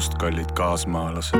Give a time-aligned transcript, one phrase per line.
[0.00, 1.34] õhtust, kallid kaasmaalased.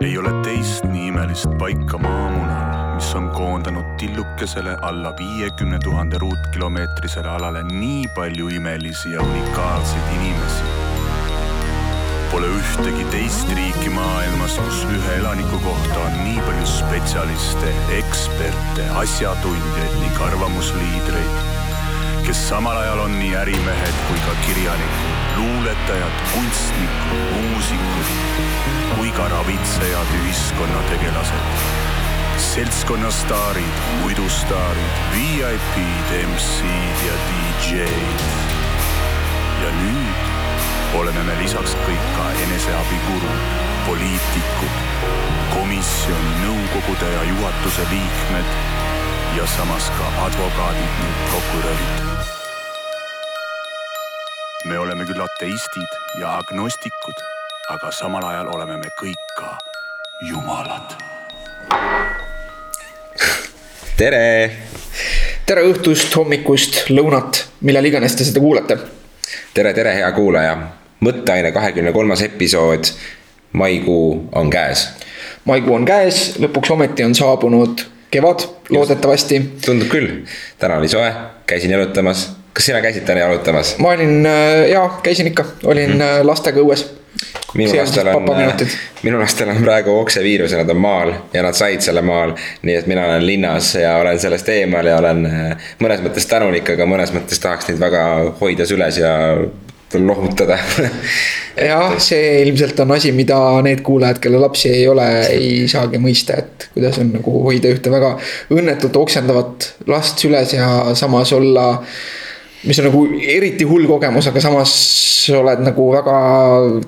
[0.00, 7.28] ei ole teist nii imelist paika maamunal, mis on koondanud tillukesele alla viiekümne tuhande ruutkilomeetrisele
[7.28, 10.64] alale nii palju imelisi ja unikaalseid inimesi.
[12.32, 19.98] Pole ühtegi teist riiki maailmas, kus ühe elaniku kohta on nii palju spetsialiste, eksperte, asjatundjaid
[20.00, 21.52] ning arvamusliidreid
[22.26, 28.08] kes samal ajal on nii ärimehed kui ka kirjanikud, luuletajad, kunstnikud, muusikud
[28.96, 31.44] kui ka ravitsejad, ühiskonnategelased.
[32.36, 38.22] seltskonnastaarid, muidustaarid, VIP-d, MC-d ja DJ-d.
[39.62, 40.22] ja nüüd
[41.00, 43.44] oleme me lisaks kõik ka eneseabigurud,
[43.86, 44.80] poliitikud,
[45.54, 48.56] komisjoni, nõukogude ja juhatuse liikmed
[49.36, 52.11] ja samas ka advokaadid ning prokurörid
[54.92, 57.20] oleme küll ateistid ja agnostikud,
[57.72, 59.54] aga samal ajal oleme me kõik ka
[60.28, 60.92] jumalad.
[63.96, 64.50] tere.
[65.48, 68.76] tere õhtust, hommikust, lõunat, millal iganes te seda kuulate.
[69.54, 70.58] tere, tere, hea kuulaja.
[71.00, 72.92] mõtteaine kahekümne kolmas episood.
[73.52, 74.88] maikuu on käes.
[75.44, 79.40] maikuu on käes, lõpuks ometi on saabunud kevad, loodetavasti.
[79.64, 80.28] tundub küll,
[80.58, 81.14] täna oli soe,
[81.46, 83.76] käisin jalutamas kas sina käisid täna jalutamas?
[83.78, 86.84] ma olin, äh, jaa, käisin ikka, olin mm lastega õues.
[87.54, 91.56] minu lastel on, äh, minu lastel on praegu okseviirus ja nad on maal ja nad
[91.56, 92.34] said selle maal.
[92.62, 95.26] nii et mina olen linnas ja olen sellest eemal ja olen
[95.82, 98.04] mõnes mõttes tänulik, aga mõnes mõttes tahaks neid väga
[98.40, 99.12] hoida süles ja
[99.98, 100.58] lohutada
[101.70, 106.38] jah, see ilmselt on asi, mida need kuulajad, kelle lapsi ei ole, ei saagi mõista,
[106.40, 108.14] et kuidas on nagu hoida ühte väga
[108.54, 111.66] õnnetut oksendavat last süles ja samas olla
[112.68, 114.72] mis on nagu eriti hull kogemus, aga samas
[115.34, 116.16] oled nagu väga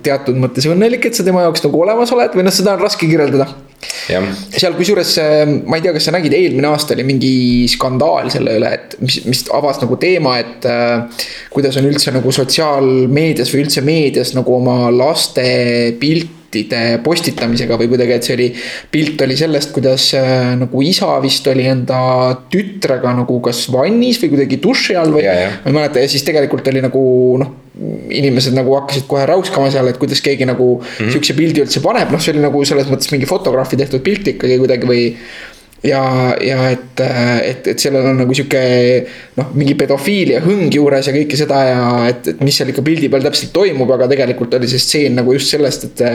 [0.04, 3.08] teatud mõttes õnnelik, et sa tema jaoks nagu olemas oled või noh, seda on raske
[3.10, 3.48] kirjeldada.
[4.54, 5.10] seal kusjuures,
[5.68, 7.32] ma ei tea, kas sa nägid, eelmine aasta oli mingi
[7.72, 11.26] skandaal selle üle, et mis, mis avas nagu teema, et äh,.
[11.54, 15.44] kuidas on üldse nagu sotsiaalmeedias või üldse meedias nagu oma laste
[16.00, 18.48] pilt piltide postitamisega või kuidagi, et see oli.
[18.91, 21.98] pilt oli sellest, kuidas äh, nagu isa vist oli enda
[22.53, 25.26] tütrega nagu kas vannis või kuidagi duši all või.
[25.26, 27.04] ma ei mäleta ja siis tegelikult oli nagu
[27.43, 27.60] noh
[28.14, 31.10] inimesed nagu hakkasid kohe räuskama seal, et kuidas keegi nagu mm -hmm.
[31.10, 34.59] sihukese pildi üldse paneb, noh, see oli nagu selles mõttes mingi fotograafi tehtud pilt ikkagi
[34.62, 35.03] kuidagi või
[35.84, 36.02] ja,
[36.40, 38.60] ja et, et, et sellel on nagu sihuke
[39.38, 43.10] noh, mingi pedofiilia hõng juures ja kõike seda ja et, et mis seal ikka pildi
[43.12, 46.06] peal täpselt toimub, aga tegelikult oli see stseen nagu just sellest, et.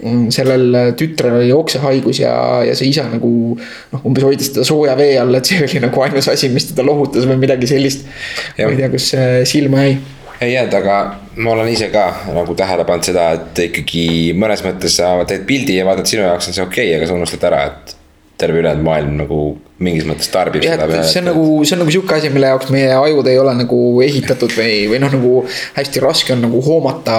[0.00, 2.30] Mm, sellel tütrel oli oksehaigus ja,
[2.64, 3.28] ja see isa nagu
[3.58, 6.86] noh, umbes hoidis teda sooja vee all, et see oli nagu ainus asi, mis teda
[6.88, 8.08] lohutas või midagi sellist.
[8.56, 9.10] ma ei tea, kus
[9.50, 9.98] silma jäi
[10.40, 10.96] ei jäänud, aga
[11.36, 15.76] ma olen ise ka nagu tähele pannud seda, et ikkagi mõnes mõttes sa teed pildi
[15.76, 17.99] ja vaatad, sinu jaoks on see okei okay,, aga sa unustad ära, et
[18.40, 19.40] terve ülejäänud maailm nagu
[19.80, 21.00] mingis mõttes tarbib ja, seda.
[21.08, 23.78] see on nagu, see on nagu sihuke asi, mille jaoks meie ajud ei ole nagu
[24.04, 25.32] ehitatud või, või noh, nagu
[25.78, 27.16] hästi raske on nagu hoomata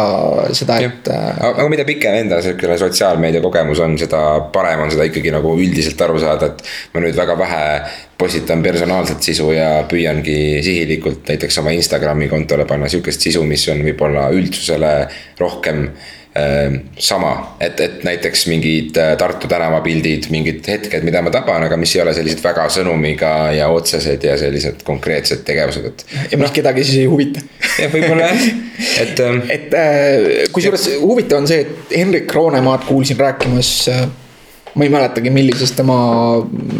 [0.57, 1.09] seda, et.
[1.09, 4.21] Äh, aga mida pikem enda sihukene sotsiaalmeedia kogemus on, seda
[4.53, 6.63] parem on seda ikkagi nagu üldiselt aru saada, et.
[6.93, 7.65] ma nüüd väga vähe
[8.21, 13.81] postitan personaalset sisu ja püüangi sihilikult näiteks oma Instagrami kontole panna sihukest sisu, mis on
[13.87, 14.93] võib-olla üldsusele
[15.41, 15.87] rohkem
[16.99, 21.91] sama, et, et näiteks mingid äh, Tartu tänavapildid, mingid hetked, mida ma taban, aga mis
[21.97, 26.05] ei ole sellised väga sõnumiga ja otsesed ja sellised konkreetsed tegevused, et.
[26.31, 27.43] ja mis no, kedagi siis ei huvita.
[27.81, 28.45] jah, võib-olla jah,
[29.03, 29.19] et.
[29.25, 34.05] Ähm, et äh, kusjuures huvitav on see, et Henrik Roonemaad kuulsin rääkimas äh,
[34.75, 35.97] ma ei mäletagi, millisest tema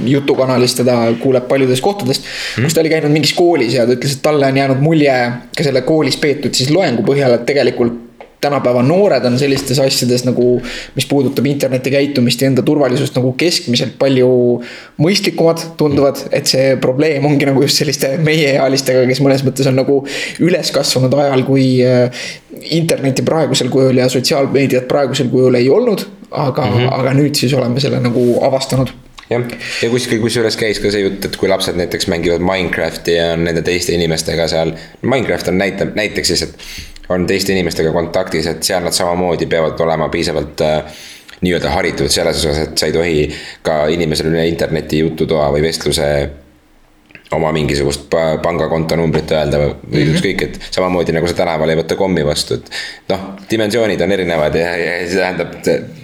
[0.07, 2.63] jutukanalist teda kuuleb paljudest kohtadest mm..
[2.63, 5.17] kus ta oli käinud mingis koolis ja ta ütles, et talle on jäänud mulje
[5.57, 7.99] ka selle koolis peetud siis loengu põhjal, et tegelikult
[8.41, 10.55] tänapäeva noored on sellistes asjades nagu,
[10.95, 14.31] mis puudutab interneti käitumist ja enda turvalisust nagu keskmiselt palju
[15.01, 16.23] mõistlikumad tunduvad.
[16.31, 19.99] et see probleem ongi nagu just selliste meieealistega, kes mõnes mõttes on nagu
[20.39, 22.25] üles kasvanud ajal, kui äh,
[22.77, 26.07] internetti praegusel kujul ja sotsiaalmeediat praegusel kujul ei olnud.
[26.31, 26.99] aga mm, -hmm.
[26.99, 28.87] aga nüüd siis oleme selle nagu avastanud
[29.29, 29.43] jah,
[29.83, 33.43] ja kuskil kusjuures käis ka see jutt, et kui lapsed näiteks mängivad Minecrafti ja on
[33.47, 34.73] nende teiste inimestega seal.
[35.01, 39.79] Minecraft on näite, näiteks siis, et on teiste inimestega kontaktis, et seal nad samamoodi peavad
[39.79, 41.01] olema piisavalt äh,
[41.41, 43.17] nii-öelda haritud selles osas, et sa ei tohi
[43.65, 46.07] ka inimesele üle interneti jututoa või vestluse
[47.31, 48.11] oma mingisugust
[48.43, 50.13] pangakonto numbrit öelda või mm -hmm.
[50.13, 52.71] ükskõik, et samamoodi nagu sa tänaval ei võta kommi vastu, et.
[53.09, 55.55] noh, dimensioonid on erinevad ja, ja see tähendab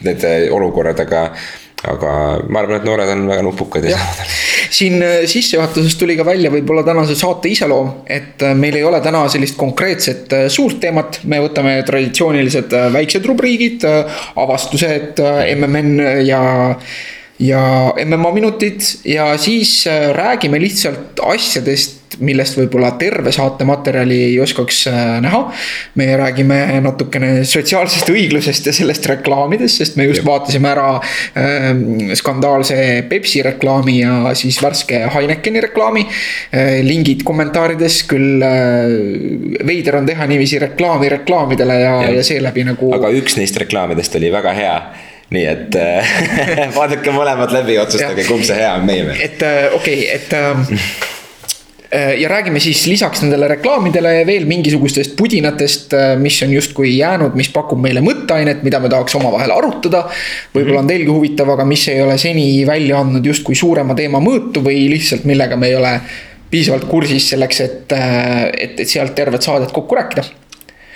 [0.07, 1.23] need olukorrad, aga
[1.91, 2.11] aga
[2.49, 3.99] ma arvan, et noored on väga nupukad ja.
[4.73, 9.01] siin äh, sissejuhatuses tuli ka välja võib-olla tänase saate iseloom, et äh, meil ei ole
[9.03, 13.85] täna sellist konkreetset äh, suurt teemat, me võtame traditsioonilised väiksed rubriigid,
[14.37, 15.21] avastused,
[15.57, 16.41] MMN ja
[17.39, 19.85] ja MMA minutid ja siis
[20.17, 25.41] räägime lihtsalt asjadest millest võib-olla terve saate materjali ei oskaks äh, näha.
[25.99, 30.29] me räägime natukene sotsiaalsest õiglusest ja sellest reklaamidest, sest me just Jep.
[30.29, 31.67] vaatasime ära äh,
[32.17, 32.77] skandaalse
[33.09, 36.79] Pepsi reklaami ja siis värske Heinekeni reklaami äh,.
[36.87, 42.91] lingid kommentaarides, küll äh, veider on teha niiviisi reklaami reklaamidele ja, ja, ja seeläbi nagu.
[42.95, 44.79] aga üks neist reklaamidest oli väga hea
[45.35, 46.15] nii et äh,
[46.77, 49.23] vaadake mõlemad läbi, otsustage, kumb see hea on meie meelest.
[49.27, 51.15] et äh, okei okay,, et äh,
[51.91, 57.47] Äh, ja räägime siis lisaks nendele reklaamidele veel mingisugustest pudinatest, mis on justkui jäänud, mis
[57.53, 60.03] pakub meile mõtteainet, mida me tahaks omavahel arutada.
[60.55, 64.65] võib-olla on teilgi huvitav, aga mis ei ole seni välja andnud justkui suurema teema mõõtu
[64.65, 65.93] või lihtsalt millega me ei ole
[66.51, 70.27] piisavalt kursis selleks, et, et, et sealt tervet saadet kokku rääkida.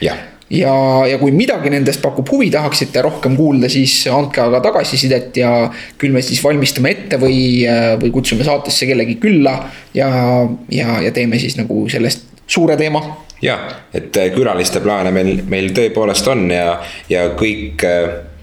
[0.02, 0.74] jah ja,
[1.08, 5.52] ja kui midagi nendest pakub huvi, tahaksite rohkem kuulda, siis andke aga tagasisidet ja
[6.02, 7.64] küll me siis valmistame ette või,
[8.02, 9.58] või kutsume saatesse kellegi külla
[9.98, 10.10] ja,
[10.72, 13.04] ja, ja teeme siis nagu sellest suure teema.
[13.42, 13.58] ja,
[13.94, 16.76] et külaliste plaane meil, meil tõepoolest on ja,
[17.10, 17.86] ja kõik,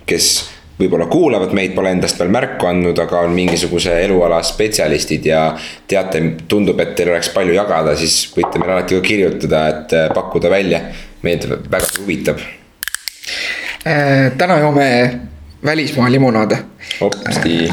[0.08, 0.30] kes
[0.78, 5.42] võib-olla kuulavad meid, pole endast veel märku andnud, aga on mingisuguse eluala spetsialistid ja
[5.90, 10.52] teate, tundub, et teil oleks palju jagada, siis võite meile alati ka kirjutada, et pakkuda
[10.52, 10.82] välja
[11.26, 12.38] meid väga huvitab
[13.86, 14.30] äh,.
[14.38, 14.88] täna joome
[15.64, 16.58] välismaa limonaade.
[17.00, 17.72] hopsti,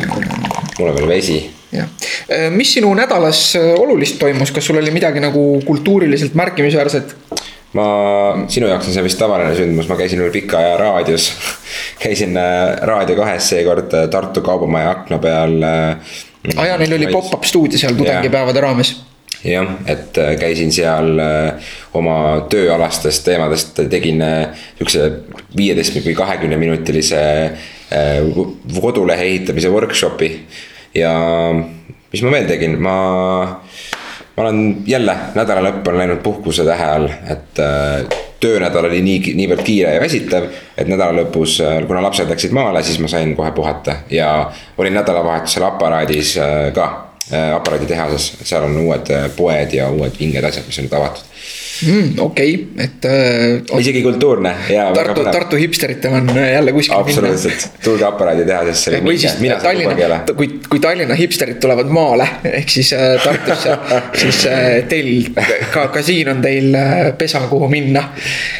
[0.80, 1.38] mul on veel vesi
[1.72, 1.90] jah,
[2.30, 7.16] äh, mis sinu nädalas äh, olulist toimus, kas sul oli midagi nagu kultuuriliselt märkimisväärset?
[7.75, 7.88] Ma,
[8.51, 11.31] sinu jaoks on see vist tavaline sündmus, ma käisin üle pika aja raadios
[12.04, 15.60] käisin äh, Raadio kahes seekord Tartu Kaubamaja akna peal.
[15.66, 18.95] aa jaa, neil oli pop-up stuudio seal tudengipäevade raames
[19.51, 22.18] jah, et äh, käisin seal äh, oma
[22.51, 25.10] tööalastest teemadest, tegin äh, sihukese
[25.57, 27.22] viieteist või kahekümne minutilise
[28.81, 30.30] kodulehe ehitamise workshop'i.
[30.98, 31.12] ja
[31.54, 32.95] mis ma veel tegin, ma,
[34.36, 37.62] ma olen jälle nädala lõpp on läinud puhkuse tähe all, et
[38.40, 43.00] töönädal oli nii, niivõrd kiire ja väsitav, et nädala lõpus, kuna lapsed läksid maale, siis
[43.00, 43.96] ma sain kohe puhata.
[44.12, 46.36] Ja olin nädalavahetusel aparaadis
[46.76, 46.90] ka
[47.34, 51.24] Äh, aparaaditehases, seal on uued äh, poed ja uued vinged asjad, mis on nüüd avatud
[51.83, 52.19] mm,.
[52.19, 53.80] okei okay., et äh,.
[53.80, 54.89] isegi kultuurne ja.
[54.94, 56.98] Tartu, Tartu hipsteritel on äh, jälle kuskil.
[56.98, 59.00] absoluutselt, tulge aparaaditehasesse.
[59.06, 63.77] või siis Tallinna, kui, kui Tallinna hipsterid tulevad maale ehk siis äh, Tartusse
[64.22, 65.31] siis äh, teil
[65.74, 68.10] ka, ka siin on teil äh, pesa, kuhu minna.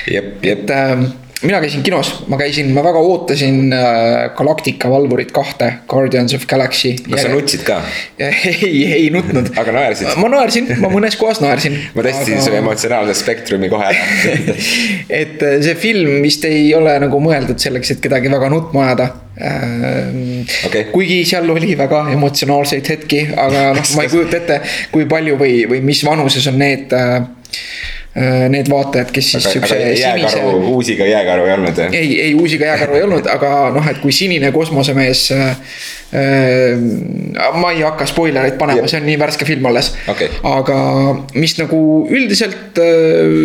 [0.08, 1.06] et äh,
[1.46, 6.96] mina käisin kinos, ma käisin, ma väga ootasin äh, Galactica valvurit kahte, Guardians of Galaxy.
[7.10, 7.82] kas sa nutsid ka?
[8.20, 10.16] ei, ei nutnud aga naersid?
[10.22, 11.78] ma naersin, ma mõnes kohas naersin.
[11.96, 12.48] ma testisin aga...
[12.48, 14.56] su emotsionaalse spektrumi kohe ära
[15.22, 19.10] et äh, see film vist ei ole nagu mõeldud selleks, et kedagi väga nutma ajada
[19.38, 20.12] äh,
[20.68, 20.90] okay..
[20.94, 24.62] kuigi seal oli väga emotsionaalseid hetki, aga noh, ma ei kujuta ette,
[24.94, 27.22] kui palju või, või mis vanuses on need Äh,
[28.16, 30.40] need vaatajad, kes siis siukse sinise.
[30.72, 31.96] uusiga jääkaru ei olnud jah?
[32.00, 35.58] ei, ei uusiga jääkaru ei olnud, aga noh, et kui sinine kosmosemees äh,.
[37.60, 40.30] ma ei hakka spoilereid panema, see on nii värske film alles okay..
[40.48, 40.78] aga
[41.36, 43.36] mis nagu üldiselt äh,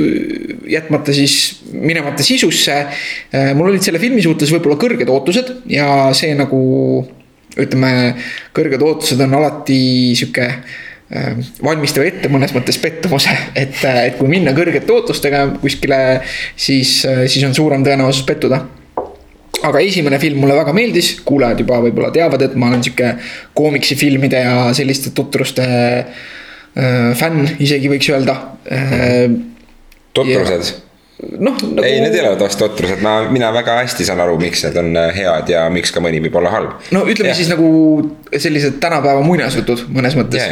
[0.70, 3.50] jätmata siis minemata sisusse äh,.
[3.58, 6.60] mul olid selle filmi suhtes võib-olla kõrged ootused ja see nagu
[7.58, 8.14] ütleme,
[8.54, 9.80] kõrged ootused on alati
[10.14, 10.46] sihuke
[11.10, 16.20] Äh, valmistab ette mõnes mõttes pettumuse, et, äh, et kui minna kõrgete ootustega kuskile,
[16.54, 18.60] siis, äh, siis on suurem tõenäosus pettuda
[19.66, 23.10] aga esimene film mulle väga meeldis, kuulajad juba võib-olla teavad, et ma olen sihuke
[23.58, 28.36] koomiksifilmide ja selliste tutruste äh, fänn, isegi võiks öelda
[28.70, 29.26] äh,.
[30.16, 30.89] tutrused?
[31.20, 31.84] Noh nagu....
[31.84, 34.90] ei, need ei ole vast totrused, ma, mina väga hästi saan aru, miks need on
[34.96, 36.88] äh, head ja miks ka mõni võib olla halb.
[36.94, 37.36] no ütleme ja.
[37.36, 37.68] siis nagu
[38.30, 40.46] sellised tänapäeva muinasjutud mõnes mõttes.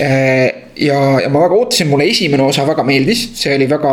[0.00, 3.92] Äh, ja, ja ma väga ootasin, mulle esimene osa väga meeldis, see oli väga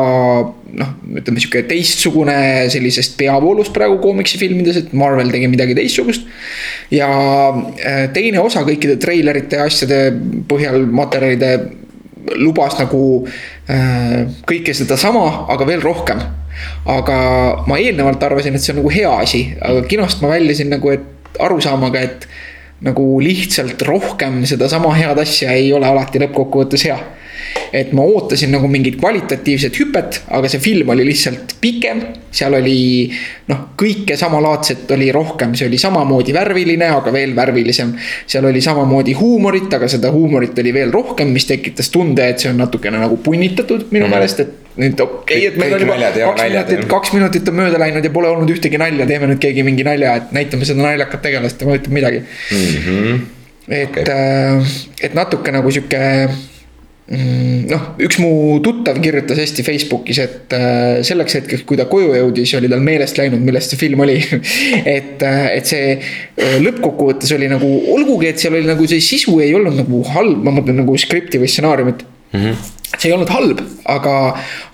[0.77, 2.37] noh, ütleme sihuke teistsugune
[2.71, 6.29] sellisest peavoolust praegu koomiksifilmides, et Marvel tegi midagi teistsugust.
[6.93, 7.09] ja
[7.51, 9.99] äh, teine osa kõikide treilerite ja asjade
[10.47, 11.51] põhjal materjalide
[12.37, 13.01] lubas nagu
[13.69, 16.21] äh, kõike sedasama, aga veel rohkem.
[16.89, 17.17] aga
[17.69, 21.37] ma eelnevalt arvasin, et see on nagu hea asi, aga kinost ma väljusin nagu, et
[21.43, 22.25] arusaamaga, et
[22.81, 26.97] nagu lihtsalt rohkem sedasama head asja ei ole alati lõppkokkuvõttes hea
[27.73, 32.03] et ma ootasin nagu mingit kvalitatiivset hüpet, aga see film oli lihtsalt pikem.
[32.37, 33.09] seal oli
[33.49, 37.95] noh, kõike samalaadset oli rohkem, see oli samamoodi värviline, aga veel värvilisem.
[38.27, 42.51] seal oli samamoodi huumorit, aga seda huumorit oli veel rohkem, mis tekitas tunde, et see
[42.51, 44.15] on natukene nagu punnitatud minu mm -hmm.
[44.15, 47.79] meelest, et nüüd okei okay,, et meil on juba kaks minutit, kaks minutit on mööda
[47.81, 51.23] läinud ja pole olnud ühtegi nalja, teeme nüüd keegi mingi nalja, et näitame seda naljakat
[51.25, 52.75] tegelast ja ma ütlen midagi mm.
[52.85, 53.25] -hmm.
[53.67, 56.29] et okay., äh, et natuke nagu sihuke
[57.07, 58.29] noh, üks mu
[58.63, 63.19] tuttav kirjutas hästi Facebookis, et äh, selleks hetkeks, kui ta koju jõudis, oli tal meelest
[63.21, 64.17] läinud, millest see film oli
[64.97, 65.95] et, äh, et see
[66.65, 70.55] lõppkokkuvõttes oli nagu, olgugi, et seal oli nagu see sisu ei olnud nagu halb, ma
[70.59, 72.41] mõtlen nagu skripti või stsenaariumit mm.
[72.41, 73.59] -hmm see ei olnud halb,
[73.91, 74.13] aga,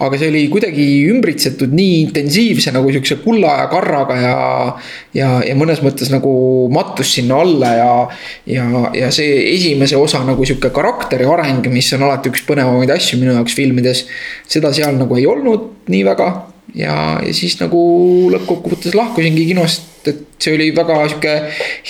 [0.05, 4.35] aga see oli kuidagi ümbritsetud nii intensiivse nagu sihukese kulla ja karraga ja.
[5.17, 6.33] ja, ja mõnes mõttes nagu
[6.73, 7.91] mattus sinna alla ja,
[8.49, 8.67] ja,
[8.99, 13.33] ja see esimese osa nagu sihuke karakteri areng, mis on alati üks põnevamaid asju minu
[13.39, 14.05] jaoks filmides.
[14.47, 16.29] seda seal nagu ei olnud nii väga
[16.77, 17.81] ja, ja siis nagu
[18.35, 21.35] lõppkokkuvõttes lahkusingi kinost et see oli väga sihuke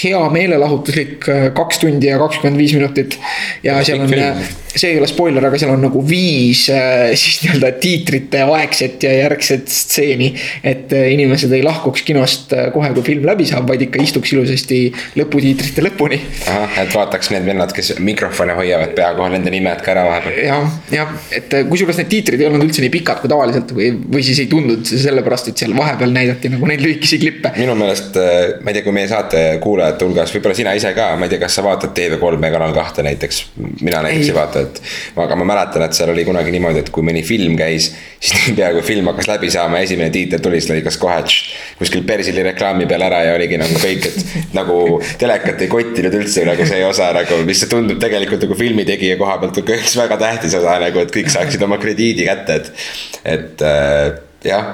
[0.03, 3.17] hea meelelahutuslik äh, kaks tundi ja kakskümmend viis minutit.
[3.63, 4.43] ja seal on, äh,
[4.73, 9.13] see ei ole spoiler, aga seal on nagu viis äh, siis nii-öelda tiitrite aegset ja
[9.23, 10.33] järgset stseeni.
[10.63, 14.81] et inimesed ei lahkuks kinost kohe, kui film läbi saab, vaid ikka istuks ilusasti
[15.19, 16.19] lõputiitrite lõpuni.
[16.47, 20.39] ahah, et vaataks need vennad, kes mikrofone hoiavad pea kohal, nende nimed ka ära vahepeal.
[20.47, 24.25] jah, jah, et kusjuures need tiitrid ei olnud üldse nii pikad kui tavaliselt või, või
[24.25, 27.53] siis ei tundunud sellepärast, et seal vahepeal näidati nagu neid lühikesi klippe.
[27.57, 30.93] minu meelest meelest, äh, ma ei tea, kui meie saate kuulajate hulgas, võib-olla sina ise
[30.95, 33.43] ka, ma ei tea, kas sa vaatad TV3 ja Kanal kahte näiteks.
[33.81, 34.81] mina näiteks ei, ei vaata, et.
[35.15, 38.71] aga ma mäletan, et seal oli kunagi niimoodi, et kui mõni film käis, siis niipea
[38.73, 41.19] kui film hakkas läbi saama, esimene tiitel tuli, siis lõikas kohe
[41.79, 44.79] kuskil Persili reklaami peal ära ja oligi nagu kõik, et nagu
[45.21, 49.61] telekat ei kottinud üldse nagu see osa nagu, mis tundub tegelikult nagu filmitegija koha pealt
[49.61, 52.85] nagu üks väga tähtis osa nagu, et kõik saaksid oma krediidi kätte, et.
[53.23, 54.73] et äh, jah,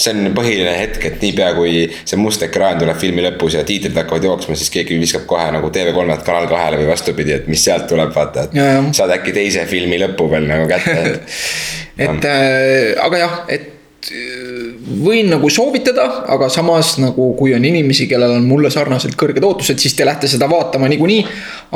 [0.00, 3.96] see on põhiline hetk, et niipea kui see must ekraan tuleb filmi lõpus ja tiitrid
[4.00, 7.88] hakkavad jooksma, siis keegi viskab kohe nagu TV3-lt Kanal kahele või vastupidi, et mis sealt
[7.90, 8.56] tuleb, vaata, et.
[8.96, 11.20] saad äkki teise filmi lõpu veel nagu kätte et
[12.06, 14.70] et äh, aga jah, et äh,
[15.04, 19.80] võin nagu soovitada, aga samas nagu, kui on inimesi, kellel on mulle sarnaselt kõrged ootused,
[19.82, 21.26] siis te lähete seda vaatama niikuinii.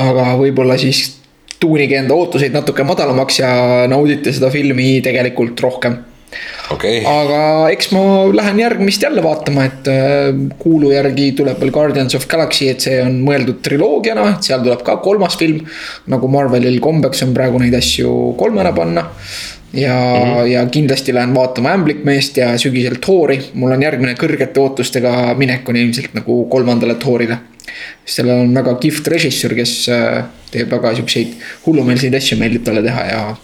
[0.01, 1.07] aga võib-olla siis
[1.61, 3.53] tuunige enda ootuseid natuke madalamaks ja
[3.89, 6.01] naudite seda filmi tegelikult rohkem
[6.75, 7.03] okay..
[7.09, 7.41] aga
[7.75, 12.69] eks ma lähen järgmist jälle vaatama, et äh, kuulu järgi tuleb veel Guardians of Galaxy,
[12.73, 15.65] et see on mõeldud triloogiana, et seal tuleb ka kolmas film.
[16.11, 19.09] nagu Marvelil kombeks on praegu neid asju kolmena panna
[19.75, 20.47] ja mm, -hmm.
[20.47, 23.41] ja kindlasti lähen vaatama Ämblikmeest ja sügisel Thori.
[23.55, 27.39] mul on järgmine kõrgete ootustega minek on ilmselt nagu kolmandale Thorile.
[28.05, 31.35] sellel on väga kihvt režissöör, kes äh, teeb väga siukseid
[31.67, 33.37] hullumeelseid asju, meeldib talle teha ja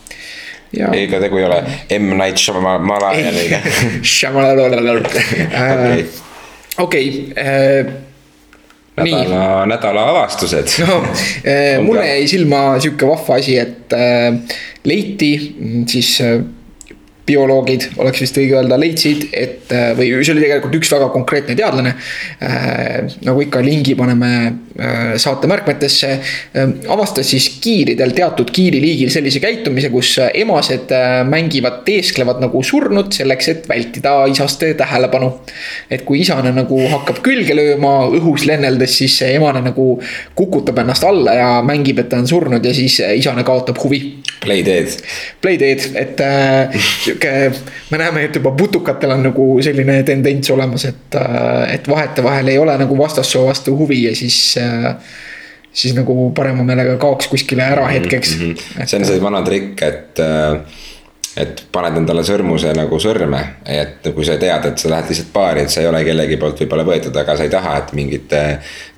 [0.73, 1.63] ega tegu ei ole
[1.99, 2.13] M.
[2.19, 3.59] Night Shyamalaniga.
[5.81, 6.05] okei,
[6.79, 7.93] okei äh,
[8.97, 10.69] nädala, nädala avastused.
[10.87, 11.03] No,
[11.45, 14.35] äh, mulle jäi silma sihuke vahva asi, et äh,
[14.85, 15.33] leiti
[15.89, 16.41] siis äh,
[17.31, 21.57] bioloogid, oleks vist õige öelda, leidsid, et äh, või see oli tegelikult üks väga konkreetne
[21.59, 21.95] teadlane.
[22.43, 26.11] Äh, nagu ikka, lingi paneme äh, saate märkmetesse.
[26.91, 30.93] avastas siis kiiridel, teatud kiiriliigil sellise käitumise, kus emased
[31.29, 35.31] mängivad, teesklevad nagu surnud selleks, et vältida isaste tähelepanu.
[35.91, 39.87] et kui isane nagu hakkab külge lööma õhus lenneldes, siis see emane nagu
[40.39, 44.01] kukutab ennast alla ja mängib, et ta on surnud ja siis isane kaotab huvi.
[44.41, 44.97] Playdead.
[45.43, 46.23] Playdead, et
[47.21, 52.49] sihuke, me näeme, et juba putukatel on nagu selline tendents olemas, et, äh, et vahetevahel
[52.49, 54.95] ei ole nagu vastassoo vastu huvi ja siis äh,
[55.73, 58.55] siis nagu parema meelega kaoks kuskile ära hetkeks mm.
[58.55, 58.87] -hmm.
[58.87, 60.61] see on see vana trikk, et äh,
[61.39, 65.63] et paned endale sõrmuse nagu sõrme, et kui sa tead, et sa lähed lihtsalt baari,
[65.65, 68.35] et sa ei ole kellegi poolt võib-olla võetud, aga sa ei taha, et mingid.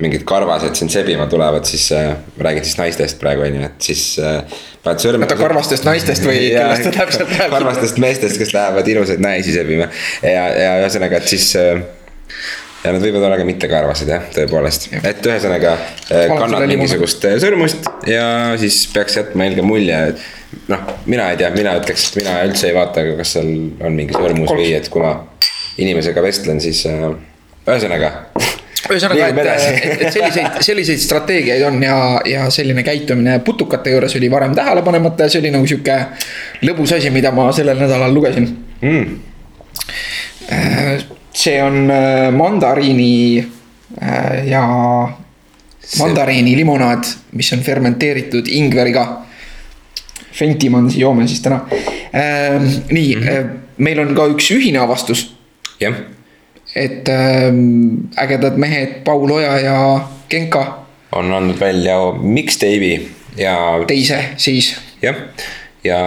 [0.02, 4.06] mingid karvased sind sebima tulevad, siis äh, räägid siis naistest praegu on ju, et siis
[4.22, 4.40] äh,.
[4.82, 5.28] paned sõrme.
[5.28, 7.56] oota, karvastest naistest või kellest ta täpselt räägib?
[7.58, 9.88] karvastest meestest, kes lähevad ilusaid naisi sebima
[10.24, 11.84] ja, ja ühesõnaga, et siis äh,
[12.82, 17.86] ja nad võivad olla ka mittekarvased jah, tõepoolest, et ühesõnaga äh, kannad mingisugust äh, sõrmust
[18.08, 18.26] ja
[18.60, 20.30] siis peaks jätma helge mulje, et
[20.68, 24.16] noh, mina ei tea, mina ütleks, et mina üldse ei vaata, kas seal on mingi
[24.16, 25.14] sõrmus või et kui ma
[25.82, 27.06] inimesega vestlen, siis äh,
[27.66, 28.12] ühesõnaga.
[28.82, 29.38] Ühesõnaga, et,
[29.86, 31.96] et, et selliseid, selliseid strateegiaid on ja,
[32.28, 35.98] ja selline käitumine putukate juures oli varem tähele panemata ja see oli nagu sihuke
[36.66, 38.50] lõbus asi, mida ma sellel nädalal lugesin.
[38.82, 39.18] Mm..
[41.32, 43.12] see on äh, mandariini
[44.02, 44.62] äh, ja
[45.98, 47.06] mandariini limonaad,
[47.38, 49.06] mis on fermenteeritud ingveriga
[50.32, 51.60] Fentimansi joome siis täna
[52.14, 52.62] äh,.
[52.90, 53.48] nii mm, -hmm.
[53.76, 55.34] meil on ka üks ühine avastus,
[55.80, 55.94] jah,
[56.74, 57.50] et äh,
[58.16, 59.78] ägedad mehed Paul Oja ja
[60.30, 64.76] Genka on andnud välja mixtape'i ja teise siis.
[65.02, 65.16] jah,
[65.84, 65.98] ja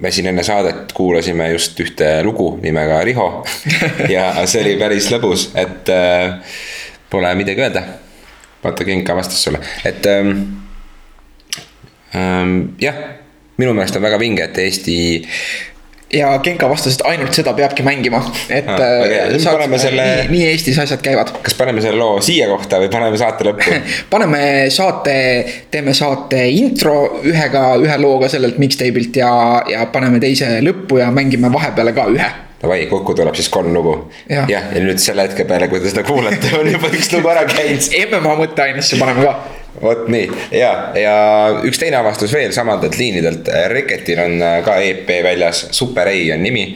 [0.00, 3.28] me siin enne saadet kuulasime just ühte lugu nimega Riho
[4.14, 6.38] ja see oli päris lõbus, et äh,
[7.10, 7.82] pole midagi öelda.
[8.64, 10.36] vaata, Genka vastas sulle, et ähm,
[12.14, 13.00] ähm, jah,
[13.62, 14.96] minu meelest on väga vinge, et Eesti
[16.12, 18.18] ja Genka vastas, et ainult seda peabki mängima,
[18.52, 19.30] et Ah, äh.
[19.32, 21.30] Nüüd saaks- paneme selle- nii, nii Eestis asjad käivad.
[21.42, 23.78] kas paneme selle loo siia kohta või paneme saate lõppu?
[24.12, 25.16] paneme saate,
[25.72, 29.32] teeme saate intro ühega, ühe looga sellelt mixtape'ilt ja,
[29.72, 32.28] ja paneme teise lõppu ja mängime vahepeale ka ühe.
[32.62, 33.96] Davai, kokku tuleb siis kolm lugu.
[34.30, 34.44] Jah.
[34.52, 37.88] ja nüüd selle hetke peale, kui te seda kuulate, on juba üks lugu ära käinud.
[38.12, 39.32] MMA mõtteainesse paneme ka.
[39.82, 41.16] Vot nii ja, ja
[41.66, 46.42] üks teine avastus veel samadelt liinidelt, Reketil on äh, ka EP väljas, Super A on
[46.46, 46.66] nimi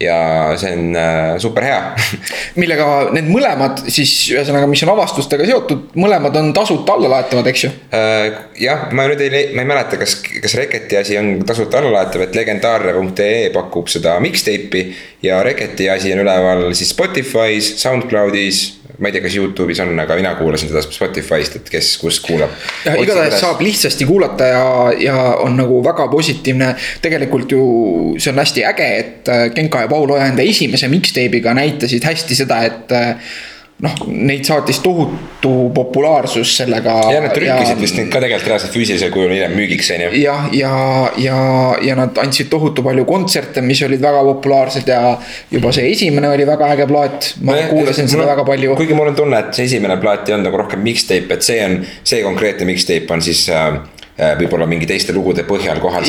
[0.00, 0.16] ja
[0.58, 1.78] see on äh, super hea.
[2.60, 7.72] millega need mõlemad siis ühesõnaga, mis on avastustega seotud, mõlemad on tasuta allalaetavad, eks ju.
[7.94, 8.26] Äh,
[8.60, 12.38] jah, ma nüüd ei, ma ei mäleta, kas, kas Reketi asi on tasuta allalaetav, et
[12.38, 14.88] legendaarne.ee pakub seda mixtape'i
[15.24, 18.66] ja Reketi asi on üleval siis Spotify's, SoundCloud'is,
[18.98, 22.52] ma ei tea, kas Youtube'is on, aga mina kuulasin seda Spotify'st, et kes kust kuulab.
[22.86, 24.66] igatahes saab lihtsasti kuulata ja,
[24.98, 26.74] ja on nagu väga positiivne.
[27.02, 27.64] tegelikult ju
[28.18, 32.62] see on hästi äge, et Genka ja Paul Oja enda esimese mixtape'iga näitasid hästi seda,
[32.68, 32.94] et
[33.82, 36.94] noh, neid saatis tohutu populaarsus sellega.
[37.12, 40.10] ja nad trükkisid vist neid ka tegelikult reaalselt füüsilisel kujul hiljem müügiks, on ju.
[40.22, 40.74] jah, ja,
[41.18, 41.38] ja, ja,
[41.82, 45.16] ja nad andsid tohutu palju kontserte, mis olid väga populaarsed ja
[45.50, 47.32] juba see esimene oli väga äge plaat.
[47.40, 48.76] ma Nojah, kuulasin seda väga palju.
[48.78, 51.58] kuigi mul on tunne, et see esimene plaat ei olnud nagu rohkem mixtape, et see
[51.64, 53.80] on, see konkreetne mixtape on siis äh,
[54.14, 56.06] võib-olla mingi teiste lugude põhjal kohal.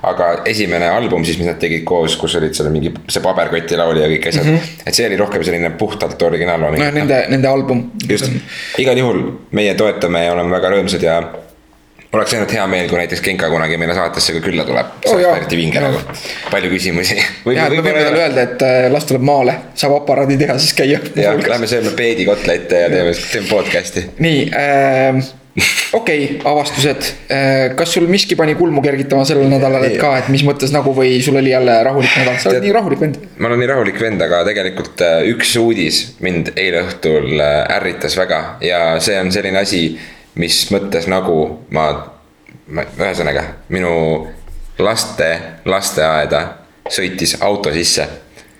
[0.00, 4.00] Aga esimene album siis, mis nad tegid koos, kus olid seal mingi see paberkoti laul
[4.00, 4.86] ja kõik asjad mm, -hmm.
[4.88, 7.90] et see oli rohkem selline puhtalt originaallooming no nende, nende album.
[8.08, 8.32] just,
[8.80, 9.20] igal juhul
[9.52, 11.20] meie toetame ja oleme väga rõõmsad ja
[12.12, 14.94] oleks ainult hea meel, kui näiteks Genka kunagi meile saatesse ka külla tuleb.
[15.04, 15.36] see Oh oleks jaa.
[15.36, 16.00] eriti vinge nagu,
[16.50, 17.18] palju küsimusi.
[17.18, 21.02] ja, et me võime talle öelda, et äh, las tuleb maale, saab aparaaditehases käia.
[21.14, 24.06] jah, lähme sööme peedikotlette ja teeme, teeme podcast'i.
[24.18, 25.22] nii äh,,
[25.98, 27.74] okei okay,, avastused äh,.
[27.76, 31.16] kas sul miski pani kulmu kergitama sellel nädalal, et ka, et mis mõttes nagu või
[31.24, 33.18] sul oli jälle rahulik nädal, sa oled nii rahulik vend.
[33.38, 38.16] ma olen nii rahulik vend, aga tegelikult äh, üks uudis mind eile õhtul äh, ärritas
[38.20, 39.84] väga ja see on selline asi,
[40.38, 41.40] mis mõttes nagu
[41.74, 41.88] ma,
[42.70, 43.92] ma, ühesõnaga minu
[44.80, 45.32] laste
[45.66, 46.46] lasteaeda
[46.90, 48.08] sõitis auto sisse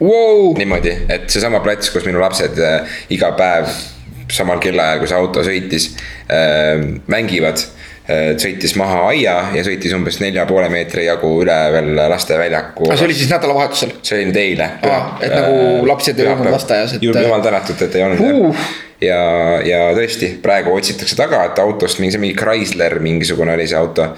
[0.01, 0.55] Wow.
[0.57, 2.57] niimoodi, et seesama plats, kus minu lapsed
[3.13, 3.69] iga päev
[4.35, 5.91] samal kellaajal, kui see auto sõitis
[6.31, 8.35] äh,, mängivad äh,.
[8.41, 12.91] sõitis maha aia ja sõitis umbes nelja poole meetri jagu üle veel lasteväljaku.
[12.91, 13.97] aga see oli siis nädalavahetusel?
[14.03, 14.71] see oli nüüd eile.
[14.91, 19.21] Aa, et nagu lapsed ei olnud lasteaias, et- jumal tänatud, et ei olnud jah ja,
[19.65, 24.11] ja tõesti, praegu otsitakse taga, et autost mingi, see mingi Chrysler mingisugune oli see auto.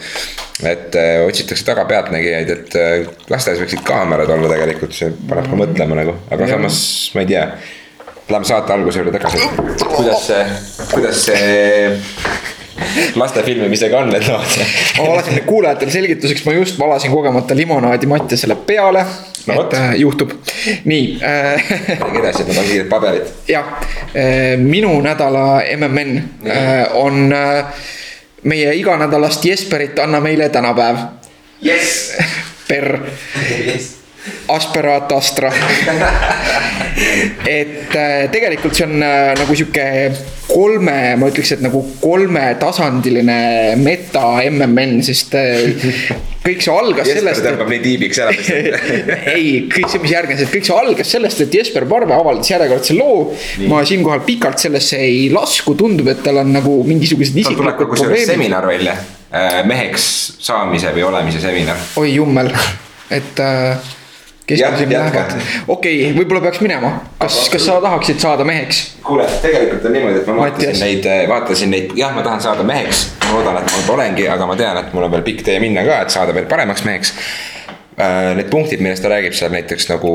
[0.62, 5.59] et äh, otsitakse taga pealtnägijaid, et äh, lasteaias võiksid kaamerad olla tegelikult, see paneb ka
[5.59, 6.57] mõtlema nagu, aga Jah.
[6.57, 6.83] samas
[7.16, 7.46] ma ei tea.
[8.33, 9.49] Läheme saate alguse juurde tagasi,
[9.97, 10.45] kuidas see,
[10.95, 11.90] kuidas see
[13.21, 14.55] laste filmimisega on need lood?
[14.99, 19.05] ma valasin kuulajatele selgituseks, ma just valasin kogemata limonaadi Mattiasele peale
[19.47, 20.31] No et äh, juhtub,
[20.85, 21.64] nii äh,.
[22.18, 23.33] edasi, et ma tahan kiired paberid.
[23.51, 23.73] jah,
[24.62, 26.12] minu nädala MMN
[26.47, 27.64] äh, on äh,
[28.42, 30.97] meie iganädalast Jesperit Anna meile tänapäev.
[31.61, 32.12] jess.
[32.68, 32.99] Per
[34.49, 35.51] Asperaat Astra.
[37.47, 39.87] et äh, tegelikult see on äh, nagu sihuke
[40.47, 43.39] kolme, ma ütleks, et nagu kolmetasandiline
[43.81, 46.13] meta MMN, sest äh,
[46.45, 48.35] kõik see algas Jesper sellest, tõmbab nii tiibiks ära.
[49.35, 52.99] ei, kõik see, mis järgnes, et kõik see algas sellest, et Jesper Parve avaldas järjekordse
[52.99, 53.33] loo.
[53.71, 58.29] ma siinkohal pikalt sellesse ei lasku, tundub, et tal on nagu mingisugused isiklikud probleemid.
[58.35, 58.95] seminar välja,
[59.67, 60.07] meheks
[60.43, 61.81] saamise või olemise seminar.
[61.99, 62.53] oi jummel,
[63.11, 63.91] et äh,
[64.53, 65.25] kes Jah, mul sinna jätka.
[65.25, 68.83] lähevad, okei okay,, võib-olla peaks minema, kas, kas sa tahaksid saada meheks?
[69.07, 70.69] kuule, tegelikult on niimoodi, et ma Mattias.
[70.69, 73.07] vaatasin neid, vaatasin neid, jah, ma tahan saada meheks.
[73.25, 75.87] ma loodan, et ma olengi, aga ma tean, et mul on veel pikk tee minna
[75.88, 77.17] ka, et saada veel paremaks meheks.
[78.03, 80.12] Need punktid, millest ta räägib seal näiteks nagu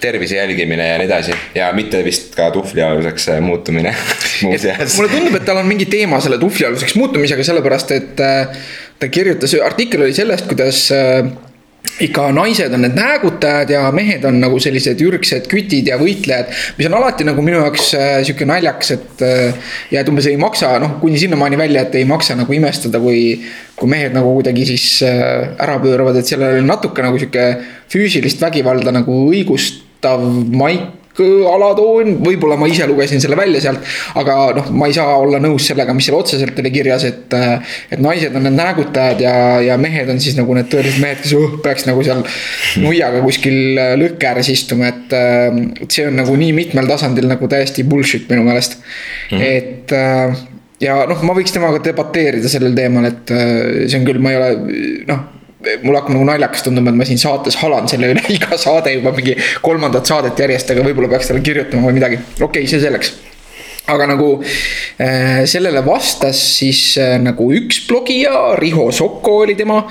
[0.00, 3.90] tervise jälgimine ja nii edasi ja mitte vist ka tuhvlialuseks äh, muutumine
[4.46, 4.94] muuseas.
[4.94, 8.62] mulle tundub, et tal on mingi teema selle tuhvlialuseks muutumisega, sellepärast et äh,
[9.02, 11.26] ta kirjutas, artikkel oli sellest, kuidas äh,
[12.00, 16.50] ikka naised on need näägutajad ja mehed on nagu sellised ürgsed kütid ja võitlejad.
[16.78, 20.36] mis on alati nagu minu jaoks äh, sihuke naljakas, et äh, ja et umbes ei
[20.40, 23.40] maksa, noh, kuni sinnamaani välja, et ei maksa nagu imestada, kui.
[23.76, 27.42] kui mehed nagu kuidagi siis äh, ära pööravad, et sellel on natuke nagu sihuke
[27.92, 30.22] füüsilist vägivalda nagu õigustav
[30.56, 33.84] maik alatoon, võib-olla ma ise lugesin selle välja sealt.
[34.20, 37.36] aga noh, ma ei saa olla nõus sellega, mis seal otseselt oli kirjas, et,
[37.90, 41.36] et naised on need näägutajad ja, ja mehed on siis nagu need tõelised mehed, kes
[41.38, 42.24] uh, peaks nagu seal
[42.82, 45.12] nuiaga kuskil lõkke ääres istuma, et.
[45.12, 49.42] et see on nagu nii mitmel tasandil nagu täiesti bullshit minu meelest mm, -hmm.
[49.46, 54.40] et ja noh, ma võiks temaga debateerida sellel teemal, et see on küll, ma ei
[54.40, 54.50] ole
[55.08, 55.24] noh
[55.82, 59.14] mul hakkab nagu naljakas tunduma, et ma siin saates halan selle üle iga saade juba
[59.16, 63.14] mingi kolmandat saadet järjest, aga võib-olla peaks talle kirjutama või midagi, okei okay,, see selleks
[63.86, 69.84] aga nagu äh, sellele vastas siis äh, nagu üks blogija, Riho Sokko oli tema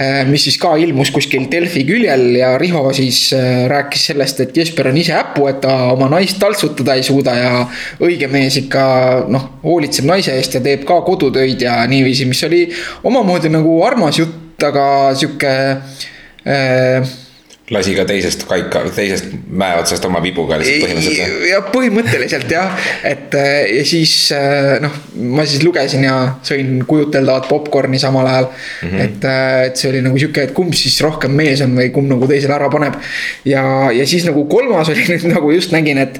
[0.00, 0.24] äh,.
[0.28, 3.28] mis siis ka ilmus kuskil Delfi küljel ja Riho siis
[3.70, 7.52] rääkis sellest, et Jesper on ise äpu, et ta oma naist taltsutada ei suuda ja.
[8.02, 8.82] õige mees ikka
[9.30, 12.66] noh, hoolitseb naise eest ja teeb ka kodutöid ja niiviisi, mis oli
[13.06, 15.54] omamoodi nagu armas jutt aga sihuke
[16.46, 17.16] äh,
[17.70, 21.44] lasi ka teisest kaika, teisest mäe otsast oma vibuga lihtsalt põhimõtteliselt.
[21.50, 22.74] ja põhimõtteliselt jah,
[23.06, 24.94] et äh, ja siis äh, noh,
[25.36, 26.16] ma siis lugesin ja
[26.46, 28.88] sõin kujuteldavat popkorni samal ajal mm.
[28.88, 29.04] -hmm.
[29.04, 32.10] et, äh, et see oli nagu sihuke, et kumb siis rohkem mees on või kumb
[32.10, 32.96] nagu teisele ära paneb.
[33.44, 36.18] ja, ja siis nagu kolmas oli nüüd nagu just nägin, et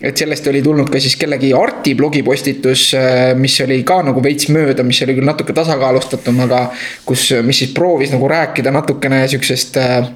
[0.00, 4.50] et sellest oli tulnud ka siis kellegi Arti blogipostitus, äh, mis oli ka nagu veits
[4.52, 6.66] mööda, mis oli küll natuke tasakaalustatum, aga
[7.08, 10.10] kus, mis siis proovis nagu rääkida natukene sihukesest äh,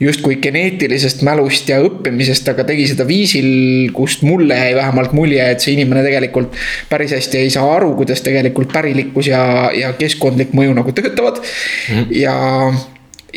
[0.00, 3.48] justkui geneetilisest mälust ja õppimisest, aga tegi seda viisil,
[3.96, 6.56] kust mulle jäi vähemalt mulje, et see inimene tegelikult
[6.88, 9.42] päris hästi ei saa aru, kuidas tegelikult pärilikkus ja,
[9.76, 11.98] ja keskkondlik mõju nagu töötavad mm.
[11.98, 12.06] -hmm.
[12.16, 12.36] ja,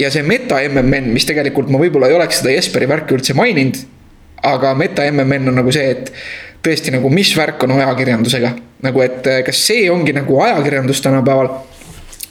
[0.06, 3.84] ja see meta MMN, mis tegelikult ma võib-olla ei oleks seda Jesperi värki üldse maininud
[4.44, 6.12] aga meta MMN on nagu see, et
[6.64, 8.54] tõesti nagu, mis värk on ajakirjandusega.
[8.84, 11.48] nagu, et eh, kas see ongi nagu ajakirjandus tänapäeval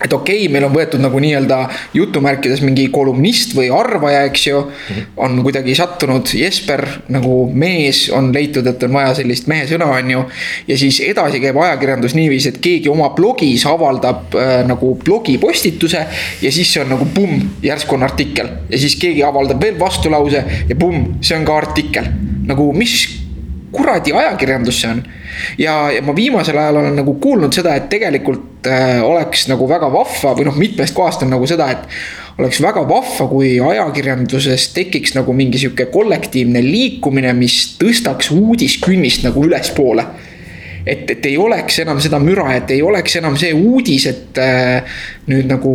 [0.05, 1.59] et okei okay,, meil on võetud nagu nii-öelda
[1.95, 4.73] jutumärkides mingi kolumnist või arvaja, eks ju mm.
[4.88, 5.12] -hmm.
[5.27, 10.25] on kuidagi sattunud Jesper nagu mees, on leitud, et on vaja sellist mehesõna, on ju.
[10.69, 16.07] ja siis edasi käib ajakirjandus niiviisi, et keegi oma blogis avaldab äh, nagu blogipostituse.
[16.43, 20.45] ja siis see on nagu pumm, järsku on artikkel ja siis keegi avaldab veel vastulause
[20.69, 22.11] ja pumm, see on ka artikkel.
[22.47, 23.22] nagu mis
[23.73, 25.03] kuradi ajakirjandus see on.
[25.59, 29.89] ja, ja ma viimasel ajal olen nagu kuulnud seda, et tegelikult äh, oleks nagu väga
[29.93, 35.17] vahva või noh, mitmest kohast on nagu seda, et oleks väga vahva, kui ajakirjanduses tekiks
[35.17, 40.07] nagu mingi sihuke kollektiivne liikumine, mis tõstaks uudiskünnist nagu ülespoole
[40.87, 44.99] et, et ei oleks enam seda müra, et ei oleks enam see uudis, et äh,
[45.31, 45.73] nüüd nagu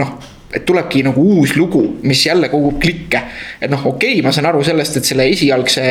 [0.00, 0.16] noh
[0.56, 3.22] et tulebki nagu uus lugu, mis jälle kogub klikke.
[3.60, 5.86] et noh, okei okay,, ma saan aru sellest, et selle esialgse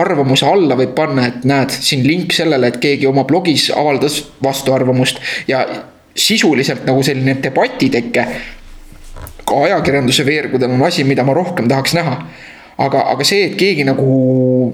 [0.00, 5.20] arvamuse alla võib panna, et näed, siin link sellele, et keegi oma blogis avaldas vastuarvamust
[5.48, 5.64] ja
[6.14, 8.26] sisuliselt nagu selline debatiteke.
[9.44, 12.20] ka ajakirjanduse veergudel on asi, mida ma rohkem tahaks näha
[12.78, 14.10] aga, aga see, et keegi nagu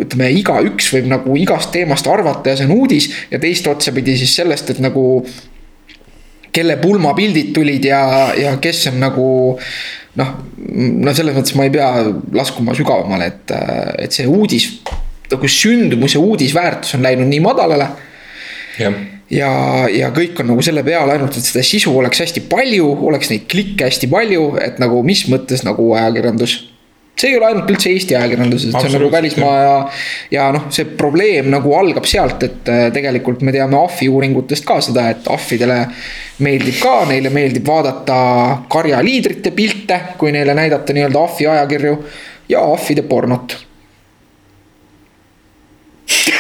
[0.01, 4.35] ütleme, igaüks võib nagu igast teemast arvata ja see on uudis ja teist otsapidi siis
[4.41, 5.25] sellest, et nagu
[6.53, 8.03] kelle pulmapildid tulid ja,
[8.39, 9.27] ja kes on nagu
[10.19, 10.33] noh,
[11.05, 11.91] no selles mõttes ma ei pea
[12.37, 13.55] laskuma sügavamale, et,
[14.07, 14.71] et see uudis,
[15.31, 17.87] nagu sündmus ja uudisväärtus on läinud nii madalale.
[18.81, 18.91] ja,
[19.31, 19.53] ja,
[19.93, 23.47] ja kõik on nagu selle peale ainult, et seda sisu oleks hästi palju, oleks neid
[23.51, 26.59] klikke hästi palju, et nagu mis mõttes nagu ajakirjandus
[27.21, 29.77] see ei ole ainult üldse Eesti ajakirjanduses, see on nagu välismaa ja.
[30.33, 34.79] ja noh, see probleem nagu algab sealt, et äh, tegelikult me teame ahvi uuringutest ka
[34.85, 35.81] seda, et ahvidele
[36.45, 38.21] meeldib ka, neile meeldib vaadata
[38.73, 41.99] karjaliidrite pilte, kui neile näidata nii-öelda ahvi ajakirju
[42.51, 43.59] ja ahvide pornot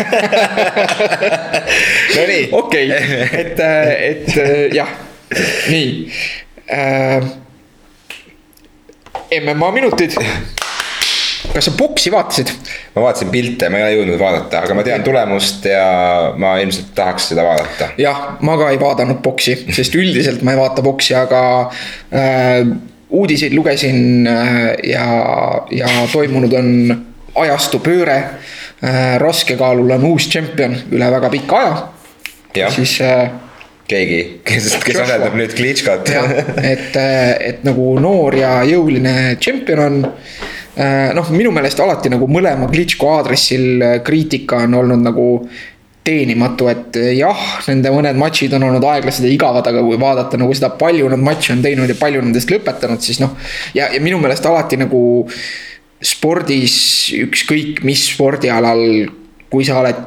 [2.17, 2.49] Nonii.
[2.53, 4.89] okei, et, äh, et äh, jah,
[5.69, 6.13] nii
[6.73, 7.23] äh,.
[9.31, 10.17] MMA minutid
[11.55, 12.53] kas sa boksi vaatasid?
[12.95, 15.85] ma vaatasin pilte, ma ei ole jõudnud vaadata, aga ma tean tulemust ja
[16.39, 17.91] ma ilmselt tahaks seda vaadata.
[18.01, 21.43] jah, ma ka ei vaadanud boksi, sest üldiselt ma ei vaata boksi, aga
[22.15, 22.63] äh,
[23.11, 24.59] uudiseid lugesin äh,
[24.93, 25.07] ja,
[25.75, 26.73] ja toimunud on
[27.41, 29.19] ajastu pööre äh,.
[29.23, 31.63] raskekaalul on uus tšempion üle väga pika
[32.55, 32.71] aja.
[32.75, 33.31] siis äh,
[33.91, 36.11] keegi, kes, kes asendab nüüd Klitškot.
[36.63, 40.03] et, äh, et nagu noor ja jõuline tšempion on
[41.17, 45.27] noh, minu meelest alati nagu mõlema Klitschko aadressil äh, kriitika on olnud nagu
[46.05, 50.55] teenimatu, et jah, nende mõned matšid on olnud aeglased ja igavad, aga kui vaadata nagu
[50.57, 53.35] seda, palju nad matše on teinud ja palju nendest lõpetanud, siis noh.
[53.77, 55.03] ja, ja minu meelest alati nagu
[56.01, 56.79] spordis,
[57.13, 58.81] ükskõik mis spordialal,
[59.53, 60.01] kui sa oled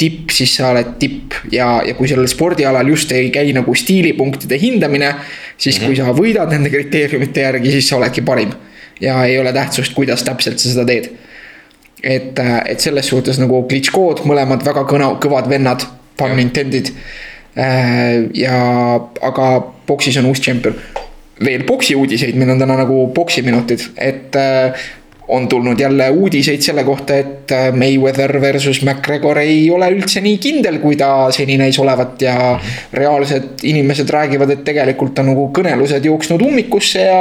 [0.00, 4.58] tipp, siis sa oled tipp ja, ja kui sellel spordialal just ei käi nagu stiilipunktide
[4.60, 5.14] hindamine.
[5.56, 5.86] siis mm -hmm.
[5.86, 8.52] kui sa võidad nende kriteeriumite järgi, siis sa oledki parim.
[9.00, 11.10] Ja ei ole tähtsust, kuidas täpselt sa seda teed
[12.02, 15.86] et, et selles suhtes nagu Klitschkod, mõlemad väga kõna, kõvad vennad,
[16.18, 16.92] pun intended.
[17.56, 18.58] Äh, ja,
[19.24, 19.48] aga
[19.88, 20.76] boksis on uus tšempion.
[21.36, 24.86] veel boksi uudiseid, meil on täna nagu boksiminutid, et äh,
[25.28, 30.78] on tulnud jälle uudiseid selle kohta, et Mayweather versus McGregor ei ole üldse nii kindel,
[30.78, 32.36] kui ta seni näis olevat ja
[32.92, 37.20] reaalsed inimesed räägivad, et tegelikult on nagu kõnelused jooksnud ummikusse ja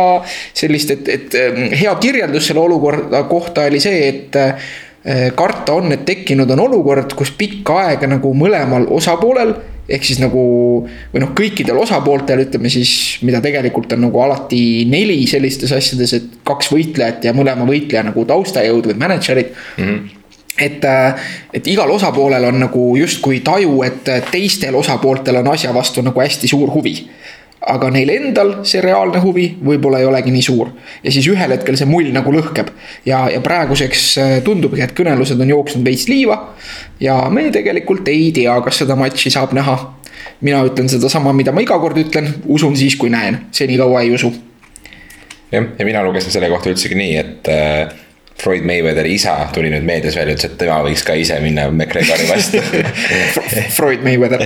[0.54, 1.40] sellist, et, et
[1.82, 7.34] hea kirjeldus selle olukorra kohta oli see, et karta on, et tekkinud on olukord, kus
[7.38, 9.54] pikka aega nagu mõlemal osapoolel
[9.90, 10.42] ehk siis nagu
[11.14, 12.92] või noh, kõikidel osapooltel ütleme siis,
[13.26, 18.26] mida tegelikult on nagu alati neli sellistes asjades, et kaks võitlejat ja mõlema võitleja nagu
[18.26, 19.84] taustajõud või mänedžerid mm.
[19.84, 20.22] -hmm
[20.56, 20.86] et,
[21.54, 26.48] et igal osapoolel on nagu justkui taju, et teistel osapooltel on asja vastu nagu hästi
[26.48, 26.94] suur huvi
[27.66, 30.70] aga neil endal see reaalne huvi võib-olla ei olegi nii suur.
[31.04, 32.72] ja siis ühel hetkel see mull nagu lõhkeb.
[33.06, 36.40] ja, ja praeguseks äh, tundubki, et kõnelused on jooksnud veits liiva.
[37.00, 39.78] ja me tegelikult ei tea, kas seda matši saab näha.
[40.42, 44.34] mina ütlen sedasama, mida ma iga kord ütlen, usun siis, kui näen, senikaua ei usu.
[45.52, 48.05] jah, ja mina lugesin selle kohta üldsegi nii, et äh
[48.44, 52.28] Floyd Mayweatheri isa tuli nüüd meedias välja, ütles, et tema võiks ka ise minna McGregori
[52.28, 52.60] vastu.
[53.78, 54.44] Floyd Mayweather.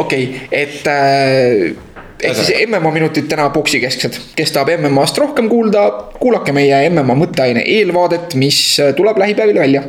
[0.00, 1.76] Okei, et äh,
[2.22, 5.84] ehk siis MMA minutid täna poksikesksed, kes tahab MM-ast rohkem kuulda,
[6.20, 8.62] kuulake meie MMA mõtteaine eelvaadet, mis
[8.96, 9.84] tuleb lähipäevil välja.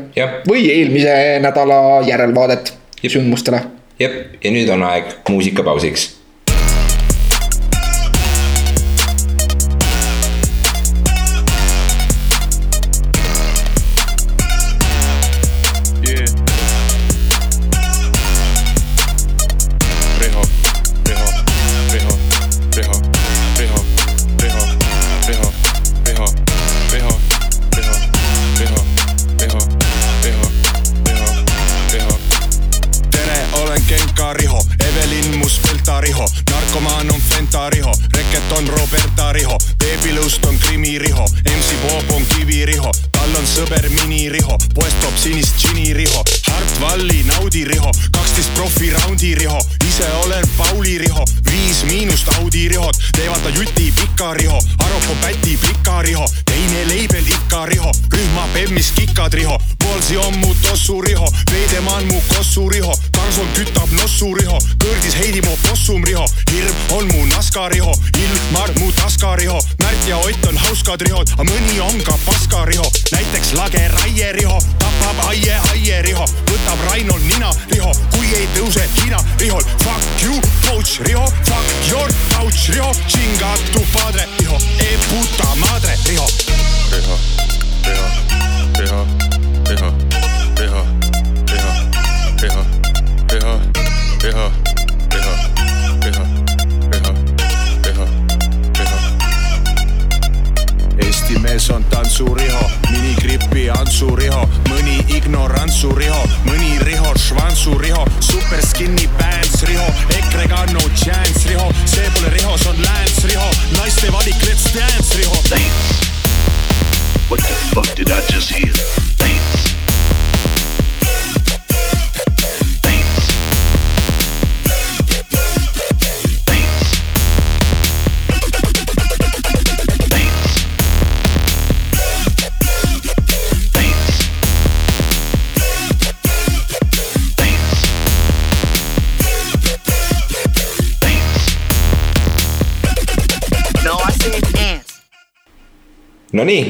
[0.48, 3.12] või eelmise nädala järelvaadet Jep.
[3.13, 3.62] sündmustele.
[4.00, 6.17] jep, ja nüüd on aeg muusikapausiks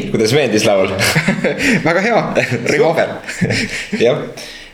[0.07, 0.91] Nonii, kuidas meeldis laul
[1.87, 2.19] väga hea,
[2.71, 2.91] Riho.
[3.99, 4.19] jah,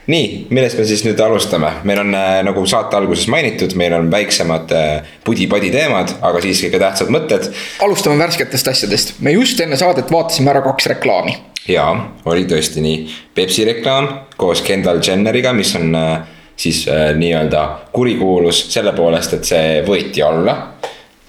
[0.08, 4.12] nii, millest me siis nüüd alustame, meil on äh, nagu saate alguses mainitud, meil on
[4.14, 7.50] väiksemad äh, pudi-padi teemad, aga siiski ka tähtsad mõtted.
[7.82, 11.36] alustame värsketest asjadest, me just enne saadet vaatasime ära kaks reklaami.
[11.68, 11.96] jaa,
[12.30, 16.18] oli tõesti nii, Pepsi reklaam koos Kendall Jenneriga, mis on äh,
[16.56, 17.66] siis äh, nii-öelda
[17.96, 20.60] kurikuulus selle poolest, et see võeti alla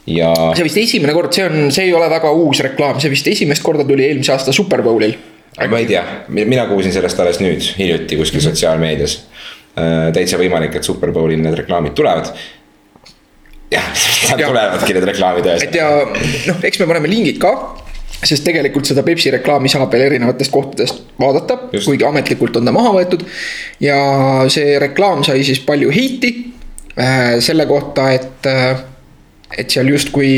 [0.07, 0.33] ja.
[0.57, 3.65] see vist esimene kord, see on, see ei ole väga uus reklaam, see vist esimest
[3.65, 5.17] korda tuli eelmise aasta Superbowlil
[5.71, 8.49] ma ei tea, mina kuulsin sellest alles nüüd, hiljuti kuskil mm -hmm.
[8.51, 9.21] sotsiaalmeedias.
[10.15, 12.31] täitsa võimalik, et Superbowlil need reklaamid tulevad
[13.75, 13.89] jah,
[14.27, 15.69] sealt tulevadki need reklaamid ühesõnaga.
[15.69, 17.55] et ja noh, eks me paneme lingid ka
[18.25, 22.95] sest tegelikult seda Pepsi reklaami saab veel erinevatest kohtadest vaadata, kuigi ametlikult on ta maha
[22.99, 23.25] võetud.
[23.85, 23.99] ja
[24.53, 26.33] see reklaam sai siis palju heiti
[26.97, 28.85] äh, selle kohta, et, äh,
[29.59, 30.33] et seal justkui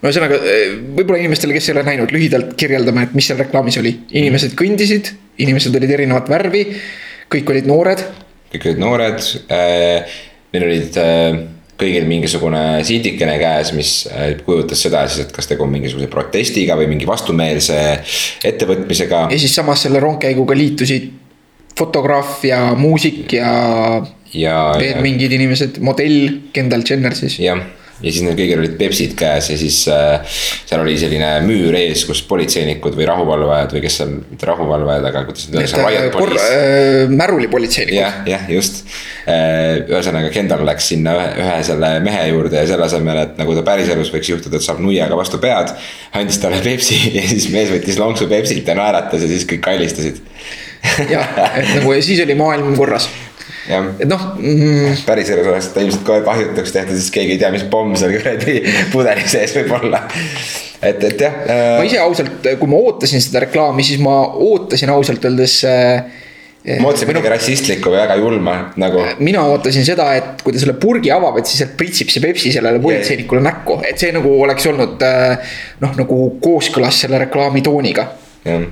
[0.00, 3.80] no ühesõnaga, äh, võib-olla inimestele, kes ei ole näinud, lühidalt kirjeldame, et mis seal reklaamis
[3.82, 3.96] oli.
[4.20, 6.64] inimesed kõndisid, inimesed olid erinevat värvi,
[7.32, 8.06] kõik olid noored.
[8.54, 10.16] kõik olid noored äh,,
[10.54, 11.44] neil olid äh
[11.76, 13.90] kõigil mingisugune sildikene käes, mis
[14.46, 17.76] kujutas seda siis, et kas tegu on mingisuguse protestiga või mingi vastumeelse
[18.48, 19.26] ettevõtmisega.
[19.28, 21.10] ja siis samas selle rongkäiguga liitusid
[21.76, 23.50] fotograaf ja muusik ja,
[24.32, 27.36] ja veel mingid inimesed, modell Kendall Jenner siis.
[27.44, 27.60] jah
[28.00, 32.04] ja siis neil kõigil olid Pepsid käes ja siis äh, seal oli selline müür ees,
[32.08, 36.50] kus politseinikud või rahuvalvajad või kes seal, mitte rahuvalvajad, aga kuidas nüüd öeldakse, riot police
[36.50, 37.14] äh,.
[37.22, 37.98] märulipolitseinikud.
[37.98, 38.82] jah, jah, just
[39.24, 39.86] äh,.
[39.88, 43.64] ühesõnaga Kendall läks sinna ühe, ühe selle mehe juurde ja selle asemel, et nagu ta
[43.66, 45.72] päriselus võiks juhtuda, et saab nuiaga vastu pead.
[46.16, 50.20] andis talle Pepsi ja siis mees võttis lonksu Pepsit ja naeratas ja siis kõik kallistasid
[51.10, 53.08] jah, et nagu ja siis oli maailm korras
[53.68, 55.00] et noh mm....
[55.06, 58.60] päriselus oleks ta ilmselt kohe kahjutuks tehtud, sest keegi ei tea, mis pomm seal kuradi
[58.92, 60.04] pudeli sees võib olla.
[60.80, 61.64] et, et jah äh....
[61.80, 66.22] ma ise ausalt, kui ma ootasin seda reklaami, siis ma ootasin ausalt öeldes äh,
[66.80, 69.04] ma ootasin midagi rassistlikku või väga julma nagu.
[69.18, 72.54] mina ootasin seda, et kui ta selle purgi avab, et siis sealt pritsib see Pepsi
[72.54, 78.10] sellele politseinikule näkku, et see nagu oleks olnud äh, noh, nagu kooskõlas selle reklaami tooniga.
[78.46, 78.66] jah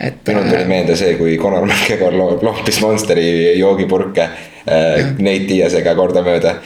[0.00, 0.20] et.
[0.28, 6.56] minul tuli äh, meelde see, kui Conor McGregor loopis Monsteri joogipurke äh, Nate Diasega kordamööda.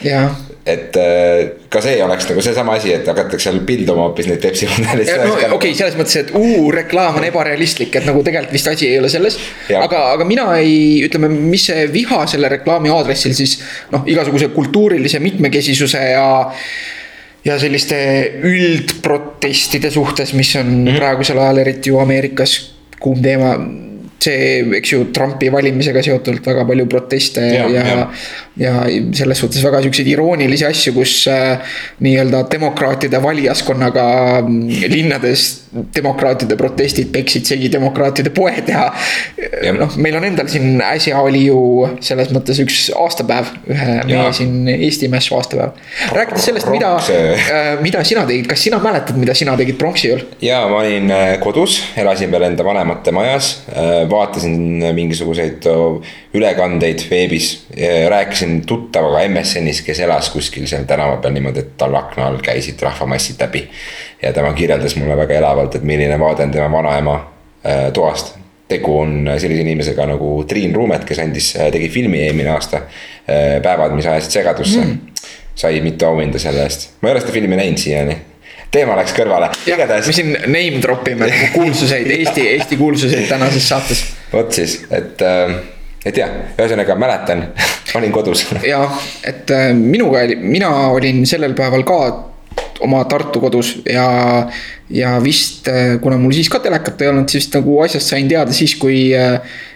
[0.65, 4.67] et äh, ka see oleks nagu seesama asi, et hakatakse seal pilduma hoopis neid Pepsi
[4.69, 5.13] mudeleid.
[5.23, 8.89] no okei okay,, selles mõttes, et uu, reklaam on ebarealistlik, et nagu tegelikult vist asi
[8.91, 9.39] ei ole selles.
[9.79, 13.59] aga, aga mina ei, ütleme, mis see viha selle reklaami aadressil siis
[13.93, 16.27] noh, igasuguse kultuurilise mitmekesisuse ja
[17.41, 17.97] ja selliste
[18.45, 20.99] üldprotestide suhtes, mis on mm -hmm.
[20.99, 22.59] praegusel ajal eriti ju Ameerikas
[23.01, 23.57] kuum teema
[24.21, 28.07] see, eks ju, Trumpi valimisega seotult väga palju proteste ja, ja, ja,
[28.61, 28.75] ja
[29.17, 31.73] selles suhtes väga siukseid iroonilisi asju, kus äh,
[32.05, 34.05] nii-öelda demokraatide valijaskonnaga
[34.43, 38.89] mm, linnades demokraatide protestid peksid segi demokraatide poed ja,
[39.39, 39.71] ja.
[39.75, 41.59] noh, meil on endal siin äsja oli ju
[42.03, 45.77] selles mõttes üks aastapäev, ühe meie siin Eesti Mässu aastapäev.
[46.11, 50.25] rääkides sellest, mida, äh, mida sina tegid, kas sina mäletad, mida sina tegid pronksi ööl?
[50.43, 55.65] ja ma olin äh, kodus, elasin veel enda vanemate majas äh, vaatasin mingisuguseid
[56.33, 57.67] ülekandeid veebis.
[58.09, 62.81] rääkisin tuttavaga MSN-is, kes elas kuskil seal tänava peal niimoodi, et tal akna all käisid
[62.81, 63.67] rahvamassid läbi.
[64.21, 67.17] ja tema kirjeldas mulle väga elavalt, et milline vaade on tema vanaema
[67.93, 68.35] toast
[68.71, 72.85] tegu on sellise inimesega nagu Triin Ruumet, kes andis, tegi filmi eelmine aasta.
[73.63, 74.97] päevad, mis ajasid segadusse mm.
[75.55, 78.15] sai mitu auhinda selle eest, ma ei ole seda filmi näinud siiani
[78.71, 79.51] teema läks kõrvale.
[79.67, 80.07] igatahes.
[80.07, 84.03] me siin name drop ime kuulsuseid, Eesti, Eesti kuulsuseid tänases saates.
[84.33, 85.55] vot siis, et, äh,
[86.05, 87.47] et jah, ühesõnaga mäletan
[87.99, 88.45] olin kodus.
[88.67, 92.01] jah, et äh, minuga oli, mina olin sellel päeval ka
[92.81, 94.05] oma Tartu kodus ja,
[94.89, 98.55] ja vist, äh, kuna mul siis ka telekat ei olnud, siis nagu asjast sain teada
[98.55, 99.11] siis, kui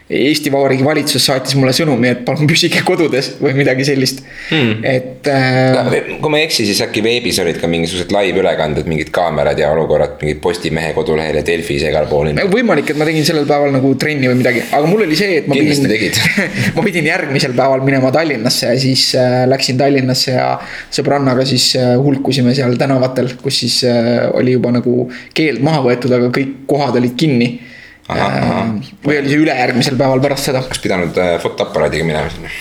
[0.06, 4.20] Eesti Vabariigi valitsus saatis mulle sõnumi, et palun püsige kodudes või midagi sellist
[4.52, 5.96] hmm., et äh....
[6.22, 10.20] kui ma ei eksi, siis äkki veebis olid ka mingisugused live-ülekanded, mingid kaamerad ja olukorrad
[10.22, 12.30] mingid Postimehe kodulehel ja Delfis ja igal pool.
[12.54, 15.50] võimalik, et ma tegin sellel päeval nagu trenni või midagi, aga mul oli see, et
[15.50, 16.22] ma Kindlasti pidin
[16.78, 20.52] ma pidin järgmisel päeval minema Tallinnasse ja siis äh, läksin Tallinnasse ja
[20.94, 26.13] sõbrannaga siis äh, hulkusime seal tänavatel, kus siis äh, oli juba nagu keeld maha võetud,
[26.13, 27.75] aga kõik kohad olid kinni Äh,
[28.08, 30.62] või oli see ülejärgmisel päeval pärast seda?
[30.62, 32.52] oleks pidanud äh, fotoaparaadiga minema sinna,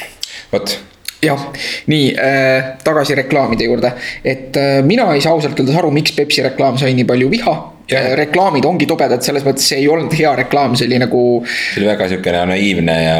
[0.52, 0.76] vot
[1.24, 1.44] jah,
[1.90, 3.92] nii äh, tagasi reklaamide juurde,
[4.24, 7.54] et äh, mina ei saa ausalt öeldes aru, miks Pepsi reklaam sai nii palju viha.
[7.92, 11.22] Äh, reklaamid ongi tobedad, selles mõttes see ei olnud hea reklaam, see oli nagu.
[11.46, 13.18] see oli väga siukene naiivne ja,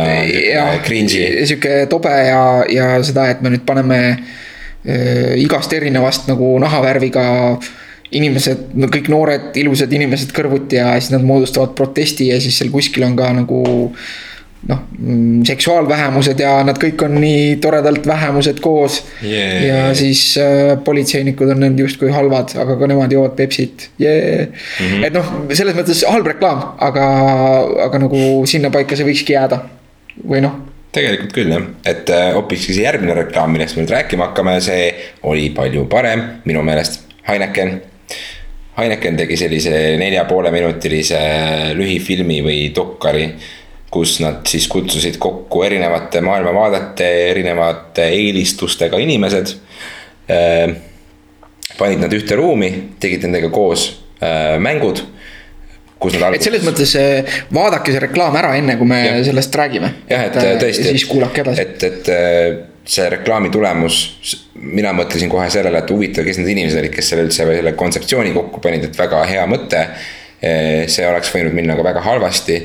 [0.48, 1.44] ja cringe'i.
[1.44, 7.72] sihuke tobe ja, ja seda, et me nüüd paneme äh, igast erinevast nagu nahavärviga äh,
[8.12, 12.70] inimesed, no kõik noored, ilusad inimesed kõrvuti ja siis nad moodustavad protesti ja siis seal
[12.74, 13.62] kuskil on ka nagu
[14.68, 19.00] noh, mm, seksuaalvähemused ja nad kõik on nii toredalt vähemused koos.
[19.22, 19.64] Yeah..
[19.68, 23.88] ja siis äh, politseinikud on need justkui halvad, aga ka nemad joovad Pepsit.
[24.00, 24.48] Yeah..
[24.48, 25.06] Mm -hmm.
[25.06, 27.08] et noh, selles mõttes halb reklaam, aga,
[27.88, 29.64] aga nagu sinnapaika see võikski jääda.
[30.28, 30.60] Või noh.
[30.94, 34.94] Tegelikult küll jah, et äh, hoopiski see järgmine reklaam, millest me nüüd rääkima hakkame, see
[35.22, 36.22] oli palju parem.
[36.44, 37.80] Minu meelest, Heineken
[38.74, 41.20] Heineken tegi sellise nelja poole minutilise
[41.78, 43.28] lühifilmi või dokkari
[43.94, 49.54] kus nad siis kutsusid kokku erinevate maailmavaadete, erinevate eelistustega inimesed
[50.26, 50.74] äh,
[51.78, 52.70] panid nad ühte ruumi,
[53.02, 53.88] tegid nendega koos
[54.18, 55.04] äh, mängud.
[56.04, 59.16] et selles mõttes äh, vaadake see reklaam ära, enne kui me ja.
[59.24, 59.94] sellest räägime.
[60.10, 60.90] jah, et äh, tõesti.
[60.90, 61.62] siis kuulake edasi.
[61.62, 63.98] et, et see reklaami tulemus,
[64.60, 68.34] mina mõtlesin kohe sellele, et huvitav, kes need inimesed olid, kes selle üldse selle kontseptsiooni
[68.36, 69.86] kokku panid, et väga hea mõte.
[70.44, 72.58] see oleks võinud minna ka väga halvasti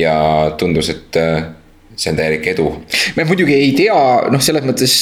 [0.00, 0.14] ja
[0.56, 1.18] tundus, et
[1.96, 2.70] see on täielik edu.
[3.16, 3.98] me muidugi ei tea,
[4.32, 4.96] noh, selles mõttes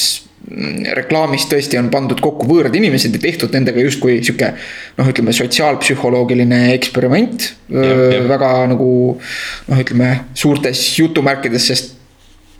[0.93, 4.51] reklaamis tõesti on pandud kokku võõrad inimesed ja tehtud nendega justkui sihuke
[4.97, 7.47] noh, ütleme sotsiaalpsühholoogiline eksperiment.
[8.29, 11.95] väga nagu noh, ütleme suurtes jutumärkides, sest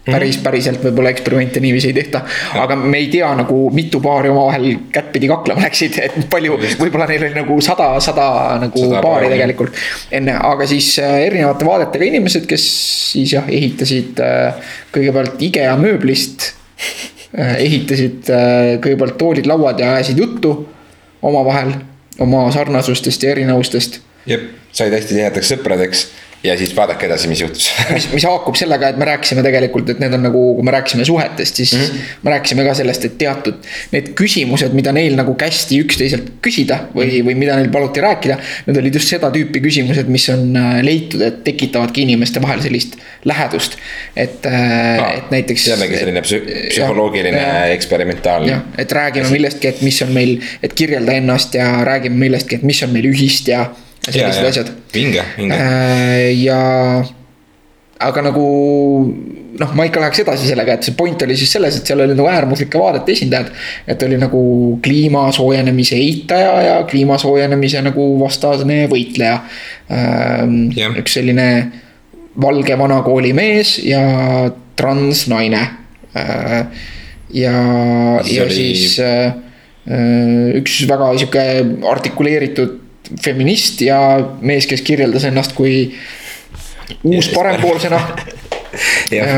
[0.05, 2.21] päris, päriselt võib-olla eksperimente niiviisi ei tehta.
[2.61, 7.27] aga me ei tea nagu mitu paari omavahel kättpidi kaklema läksid, et palju, võib-olla neil
[7.29, 8.27] oli nagu sada, sada
[8.61, 9.81] nagu sada paari tegelikult.
[10.11, 12.67] enne, aga siis äh, erinevate vaadetega inimesed, kes
[13.15, 16.53] siis jah, ehitasid äh, kõigepealt IKEA mööblist
[17.35, 18.29] Äh, ehitasid
[18.79, 20.53] kõigepealt toolid-lauad ja ajasid juttu
[21.25, 21.73] omavahel,
[22.23, 23.99] oma sarnasustest ja erinevustest.
[24.25, 26.05] jep, said hästi tihedaks sõpradeks
[26.45, 30.01] ja siis vaadake edasi, mis juhtus mis, mis haakub sellega, et me rääkisime tegelikult, et
[30.03, 32.13] need on nagu, kui me rääkisime suhetest, siis mm -hmm.
[32.23, 33.59] me rääkisime ka sellest, et teatud.
[33.91, 37.29] Need küsimused, mida neil nagu kästi üksteiselt küsida või, mhm.
[37.29, 38.37] või mida neil paluti rääkida.
[38.67, 42.97] Need olid just seda tüüpi küsimused, mis on äh, leitud, et tekitavadki inimeste vahel sellist
[43.25, 43.77] lähedust.
[44.15, 45.67] et ah,, et näiteks.
[45.67, 48.61] jällegi selline psü psühholoogiline ja, eksperimentaalne.
[48.77, 52.83] et räägime millestki, et mis on meil, et kirjelda ennast ja räägime millestki, et mis
[52.83, 53.65] on meil ühist ja
[54.05, 54.71] sellised asjad.
[54.93, 55.57] vinge, vinge.
[55.57, 56.59] Äh, ja,
[58.05, 58.45] aga nagu
[59.59, 62.15] noh, ma ikka läheks edasi sellega, et see point oli siis selles, et seal oli
[62.15, 63.51] nagu äärmuslike vaadete esindajad.
[63.87, 64.41] et oli nagu
[64.83, 69.39] kliima soojenemise eitaja ja kliima soojenemise nagu vastane võitleja.
[69.89, 70.43] Yeah.
[70.43, 71.47] Ähm, üks selline
[72.41, 74.01] valge vanakooli mees ja
[74.75, 75.63] transnaine.
[76.15, 76.59] Äh,
[77.35, 77.55] ja,
[78.23, 78.55] ja oli...
[78.55, 79.33] siis äh,
[80.59, 81.45] üks väga sihuke
[81.91, 82.81] artikuleeritud
[83.21, 83.99] feminist ja
[84.41, 85.75] mees, kes kirjeldas ennast kui
[87.03, 88.01] uus parempoolsena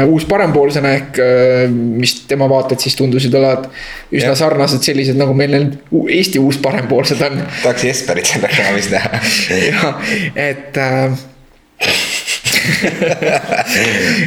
[0.06, 3.70] uus parempoolsena ehk äh, mis tema vaated siis tundusid olevat
[4.12, 4.36] üsna ja.
[4.40, 5.78] sarnased sellised nagu meil need
[6.18, 7.42] Eesti uus parempoolsed on.
[7.64, 9.22] tahaks Jesperit seal reklaamis näha.
[9.72, 11.18] jah, et äh,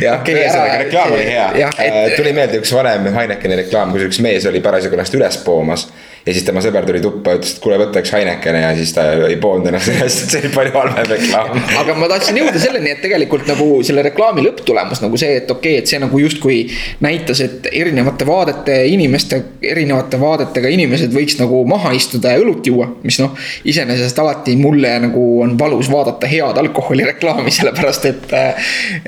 [0.01, 1.49] jah okay,, ühesõnaga reklaam oli hea.
[1.71, 5.89] Äh, tuli meelde üks varem Heinekeni reklaam, kus üks mees oli parasjagu ennast üles poomas
[6.27, 9.07] ja siis tema sõber tuli tuppa, ütles, et kuule, võta üks Heinekene ja siis ta
[9.27, 11.61] ei poonud ennast ennast, see oli palju halvem reklaam.
[11.81, 15.79] aga ma tahtsin jõuda selleni, et tegelikult nagu selle reklaami lõpptulemus nagu see, et okei
[15.79, 16.59] okay,, et see nagu justkui
[17.05, 19.41] näitas, et erinevate vaadete inimeste,
[19.73, 22.91] erinevate vaadetega inimesed võiks nagu maha istuda ja õlut juua.
[23.05, 23.33] mis noh,
[23.69, 28.37] iseenesest alati mulle nagu on valus vaadata head alkoholireklaami, sellepärast et,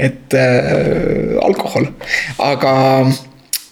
[0.09, 1.91] et äh, alkohol,
[2.41, 2.73] aga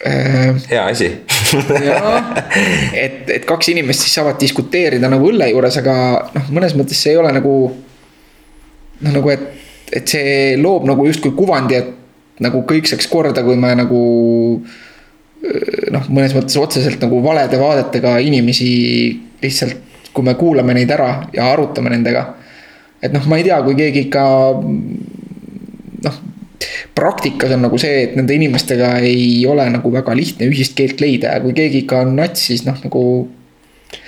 [0.00, 1.10] Äh, hea asi
[3.04, 5.94] et, et kaks inimest siis saavad diskuteerida nagu õlle juures, aga
[6.34, 7.54] noh, mõnes mõttes see ei ole nagu.
[9.00, 9.46] noh, nagu et,
[9.92, 14.00] et see loob nagu justkui kuvandi, et nagu kõik saaks korda, kui me nagu.
[15.90, 18.70] noh, mõnes mõttes otseselt nagu valede vaadetega inimesi
[19.42, 19.76] lihtsalt,
[20.12, 22.26] kui me kuulame neid ära ja arutame nendega.
[23.02, 24.26] et noh, ma ei tea, kui keegi ikka
[26.04, 26.20] noh
[27.00, 31.34] praktikas on nagu see, et nende inimestega ei ole nagu väga lihtne ühist keelt leida
[31.36, 33.04] ja kui keegi ikka on nats, siis noh, nagu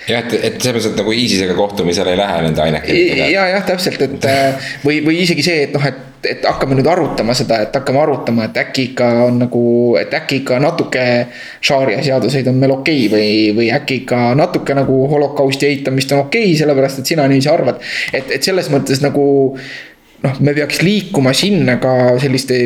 [0.08, 3.28] jah, et, et selles mõttes, et nagu ISISega kohtumisele ei lähe nende ainekirjadega.
[3.32, 6.86] ja, jah, täpselt, et äh, või, või isegi see, et noh, et, et hakkame nüüd
[6.90, 9.62] arutama seda, et hakkame arutama, et äkki ikka on nagu,
[9.98, 11.06] et äkki ikka natuke.
[11.62, 16.26] šaaria seaduseid on meil okei okay või, või äkki ikka natuke nagu holokausti eitamist on
[16.26, 17.82] okei okay,, sellepärast et sina niiviisi arvad.
[18.12, 19.24] et, et selles mõttes nagu
[20.22, 22.58] noh, me peaks liikuma sinna ka selliste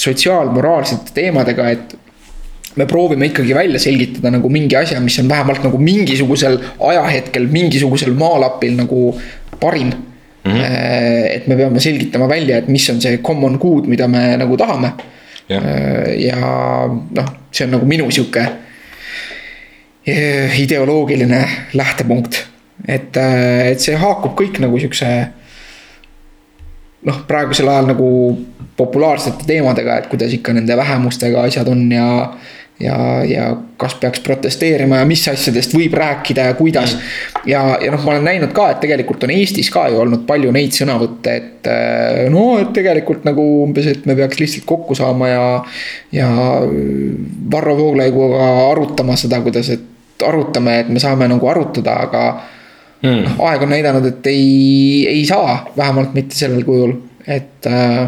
[0.00, 1.96] sotsiaalmoraalsete teemadega, et
[2.76, 6.56] me proovime ikkagi välja selgitada nagu mingi asja, mis on vähemalt nagu mingisugusel
[6.88, 9.02] ajahetkel, mingisugusel maalapil nagu
[9.60, 9.92] parim
[10.44, 10.52] mm.
[10.52, 10.64] -hmm.
[11.36, 14.92] et me peame selgitama välja, et mis on see common good, mida me nagu tahame.
[15.48, 15.60] ja,
[16.16, 16.36] ja
[17.10, 18.40] noh, see on nagu minu sihuke
[20.08, 22.46] äh, ideoloogiline lähtepunkt.
[22.88, 23.16] et,
[23.64, 25.28] et see haakub kõik nagu sihukese
[27.08, 28.08] noh, praegusel ajal nagu
[28.76, 32.06] populaarsete teemadega, et kuidas ikka nende vähemustega asjad on ja.
[32.80, 32.96] ja,
[33.28, 36.96] ja kas peaks protesteerima ja mis asjadest võib rääkida ja kuidas.
[37.46, 40.54] ja, ja noh, ma olen näinud ka, et tegelikult on Eestis ka ju olnud palju
[40.54, 45.30] neid sõnavõtte, et äh, no, et tegelikult nagu umbes, et me peaks lihtsalt kokku saama
[45.30, 45.46] ja.
[46.16, 46.32] ja
[47.52, 52.26] Varro Vooglaiuga arutama seda, kuidas, et arutame, et me saame nagu arutada, aga
[53.02, 53.20] mm.
[53.26, 56.96] noh, aeg on näidanud, et ei, ei saa, vähemalt mitte sellel kujul,
[57.26, 58.02] et äh,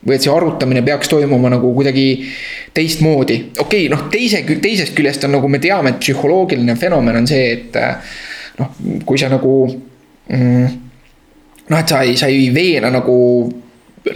[0.00, 2.06] või et see arutamine peaks toimuma nagu kuidagi
[2.74, 3.40] teistmoodi.
[3.58, 7.50] okei okay,, noh, teise, teisest küljest on nagu me teame, et psühholoogiline fenomen on see,
[7.56, 8.14] et äh,
[8.60, 8.76] noh,
[9.06, 10.78] kui sa nagu mm,
[11.68, 13.18] noh, et sa ei, sa ei veena nagu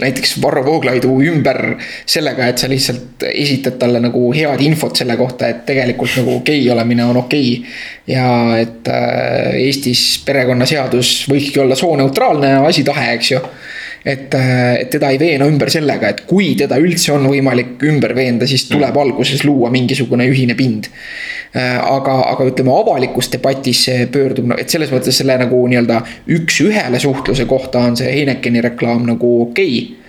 [0.01, 1.59] näiteks Varro Vooglaidu ümber
[2.05, 6.63] sellega, et sa lihtsalt esitad talle nagu head infot selle kohta, et tegelikult nagu gei
[6.71, 7.51] olemine on okei.
[7.59, 8.15] Okay..
[8.15, 8.27] ja
[8.61, 13.41] et äh, Eestis perekonnaseadus võikski olla sooneutraalne asitahe, eks ju
[14.05, 18.13] et, äh, et teda ei veena ümber sellega, et kui teda üldse on võimalik ümber
[18.17, 19.01] veenda, siis tuleb mm.
[19.01, 20.91] alguses luua mingisugune ühine pind.
[21.55, 26.03] Äh, aga, aga ütleme, avalikus debatis see pöördub, et selles mõttes selle nagu nii-öelda
[26.37, 30.01] üks-ühele suhtluse kohta on see Heinekeni reklaam nagu okei okay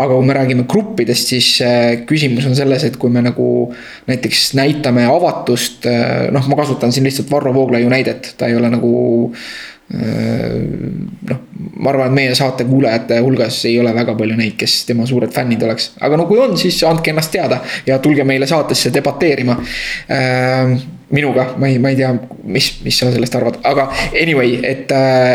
[0.00, 3.44] aga kui me räägime gruppidest, siis äh, küsimus on selles, et kui me nagu
[4.06, 5.84] näiteks näitame avatust,
[6.32, 8.92] noh, ma kasutan siin lihtsalt Varro Vooglaiu näidet, ta ei ole nagu
[9.90, 11.40] noh,
[11.82, 15.32] ma arvan, et meie saate kuulajate hulgas ei ole väga palju neid, kes tema suured
[15.34, 15.90] fännid oleks.
[16.00, 19.58] aga no kui on, siis andke ennast teada ja tulge meile saatesse debateerima.
[21.10, 22.12] minuga, ma ei, ma ei tea,
[22.46, 24.92] mis, mis sa sellest arvad, aga anyway, et,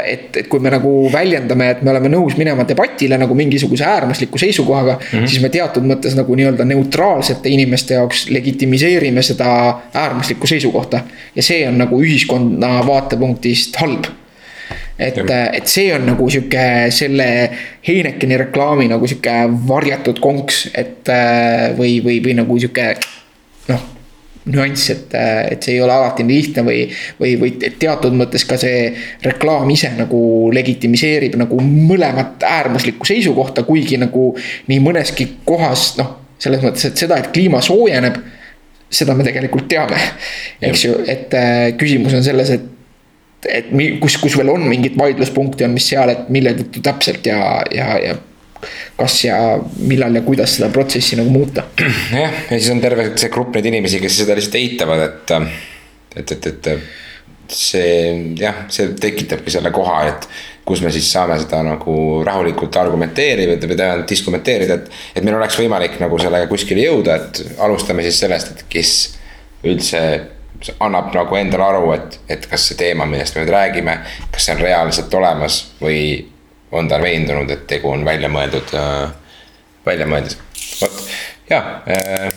[0.08, 4.40] et, et kui me nagu väljendame, et me oleme nõus minema debatile nagu mingisuguse äärmusliku
[4.40, 5.08] seisukohaga mm.
[5.12, 5.28] -hmm.
[5.28, 9.50] siis me teatud mõttes nagu nii-öelda neutraalsete inimeste jaoks legitimiseerime seda
[9.94, 11.04] äärmuslikku seisukohta.
[11.36, 14.08] ja see on nagu ühiskonna vaatepunktist halb
[15.00, 17.28] et, et see on nagu sihuke selle
[17.86, 19.36] Heinekeni reklaami nagu sihuke
[19.68, 21.12] varjatud konks, et
[21.78, 22.94] või, või, või nagu sihuke
[23.72, 23.92] noh
[24.46, 25.14] nüanss, et,
[25.50, 26.84] et see ei ole alati nii lihtne või,
[27.20, 28.92] või, või teatud mõttes ka see
[29.26, 30.20] reklaam ise nagu
[30.54, 34.32] legitimiseerib nagu mõlemat äärmuslikku seisukohta, kuigi nagu
[34.70, 38.22] nii mõneski kohas noh, selles mõttes, et seda, et kliima soojeneb,
[38.94, 39.98] seda me tegelikult teame,
[40.70, 41.34] eks ju, et
[41.80, 42.72] küsimus on selles, et
[43.50, 43.72] et
[44.02, 47.40] kus, kus veel on mingeid vaidluspunkte, on mis seal, et mille tõttu täpselt ja,
[47.74, 48.16] ja, ja
[48.98, 49.38] kas ja
[49.78, 51.68] millal ja kuidas seda protsessi nagu muuta.
[52.12, 55.36] jah, ja siis on terve see grupp neid inimesi, kes seda lihtsalt eitavad, et,
[56.16, 60.30] et, et, et see jah, see tekitabki selle koha, et
[60.66, 65.60] kus me siis saame seda nagu rahulikult argumenteerida või tähendab diskumenteerida, et, et meil oleks
[65.60, 68.96] võimalik nagu sellega kuskile jõuda, et alustame siis sellest, et kes
[69.66, 70.02] üldse
[70.80, 73.98] annab nagu endale aru, et, et kas see teema, millest me nüüd räägime,
[74.32, 76.00] kas see on reaalselt olemas või
[76.76, 79.12] on ta veendunud, et tegu on välja mõeldud äh,,
[79.86, 80.38] välja mõeldud.
[80.82, 81.02] vot
[81.50, 82.32] ja äh,,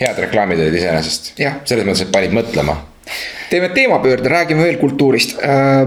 [0.00, 2.76] head reklaamid olid iseenesest, selles mõttes, et panid mõtlema.
[3.50, 5.86] teeme teemapöörde, räägime veel kultuurist äh,.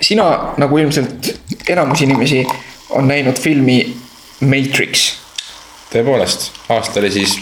[0.00, 1.32] sina nagu ilmselt
[1.68, 2.44] enamus inimesi
[2.90, 3.80] on näinud filmi
[4.40, 5.14] Matrix.
[5.92, 7.38] tõepoolest, aasta oli siis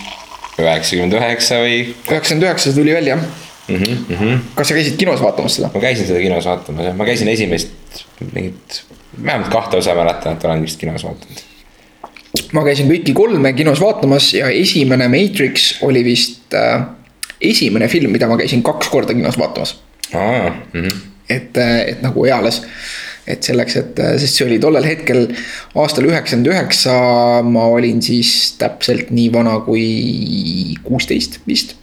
[0.58, 1.82] üheksakümmend üheksa või?
[2.10, 3.76] üheksakümmend üheksa tuli välja jah mm.
[3.76, 4.38] -hmm, mm -hmm.
[4.54, 5.70] kas sa käisid kinos vaatamas seda?
[5.74, 7.68] ma käisin seda kinos vaatamas jah, ma käisin esimest
[8.32, 8.82] mingit,
[9.24, 11.42] vähemalt kahte osa mäletan, et olen vist kinos vaadanud.
[12.52, 16.86] ma käisin kõiki kolme kinos vaatamas ja esimene Matrix oli vist äh,
[17.40, 19.80] esimene film, mida ma käisin kaks korda kinos vaatamas.
[20.12, 20.94] Mm -hmm.
[21.30, 22.62] et, äh, et nagu eales
[23.26, 25.26] et selleks, et, äh, sest see oli tollel hetkel
[25.74, 26.92] aastal üheksakümmend üheksa,
[27.42, 31.74] ma olin siis täpselt nii vana kui kuusteist vist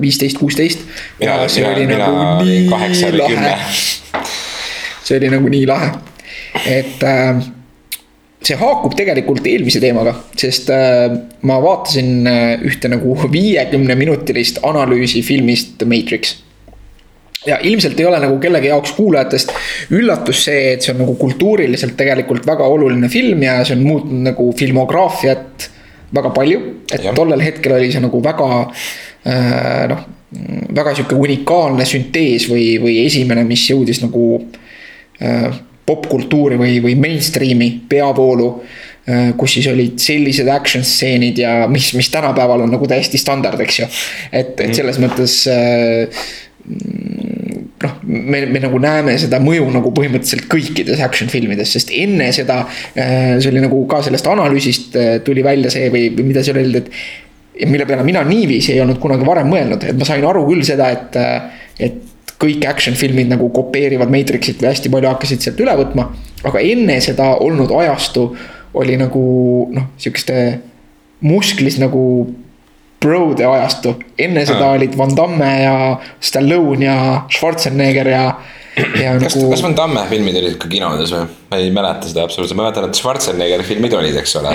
[0.00, 0.80] viisteist, kuusteist.
[1.20, 3.58] ja see oli mina nagu nii lahe.
[5.02, 5.90] see oli nagu nii lahe,
[6.66, 7.42] et äh,
[8.46, 11.10] see haakub tegelikult eelmise teemaga, sest äh,
[11.42, 12.30] ma vaatasin
[12.70, 16.36] ühte nagu viiekümne minutilist analüüsi filmist Matrix
[17.46, 19.52] ja ilmselt ei ole nagu kellegi jaoks kuulajatest
[19.94, 24.24] üllatus see, et see on nagu kultuuriliselt tegelikult väga oluline film ja see on muutnud
[24.30, 25.70] nagu filmograafiat
[26.14, 26.60] väga palju.
[26.92, 27.12] et ja.
[27.14, 30.04] tollel hetkel oli see nagu väga Äh, noh,
[30.76, 34.26] väga sihuke unikaalne süntees või, või esimene, mis jõudis nagu
[35.22, 38.48] äh, popkultuuri või, või mainstream'i peavoolu
[39.06, 39.30] äh,.
[39.38, 43.78] kus siis olid sellised action stseenid ja mis, mis tänapäeval on nagu täiesti standard, eks
[43.78, 43.86] ju.
[44.32, 44.74] et, et mm.
[44.80, 46.26] selles mõttes äh,
[46.66, 52.64] noh, me, me nagu näeme seda mõju nagu põhimõtteliselt kõikides action filmides, sest enne seda.
[52.98, 56.82] Äh, see oli nagu ka sellest analüüsist tuli välja see või, või mida seal öeldi,
[56.82, 57.25] et
[57.64, 60.90] mille peale mina niiviisi ei olnud kunagi varem mõelnud, et ma sain aru küll seda,
[60.92, 61.16] et,
[61.80, 62.02] et
[62.40, 66.10] kõik action filmid nagu kopeerivad Matrixit või hästi palju hakkasid sealt üle võtma.
[66.46, 68.28] aga enne seda olnud ajastu
[68.76, 69.22] oli nagu
[69.72, 70.36] noh, sihukeste
[71.24, 72.02] musklis nagu
[73.00, 73.94] bro'de ajastu.
[74.18, 75.74] enne seda olid Van Damme ja
[76.20, 76.98] Stallone ja
[77.32, 78.24] Schwarzenegger ja,
[79.00, 81.26] ja kas nagu..., kas Van Damme filmid olid ka kinodes või?
[81.50, 84.52] ma ei mäleta seda absoluutselt, ma mäletan, et Schwarzeneggeri filmid olid, eks ole.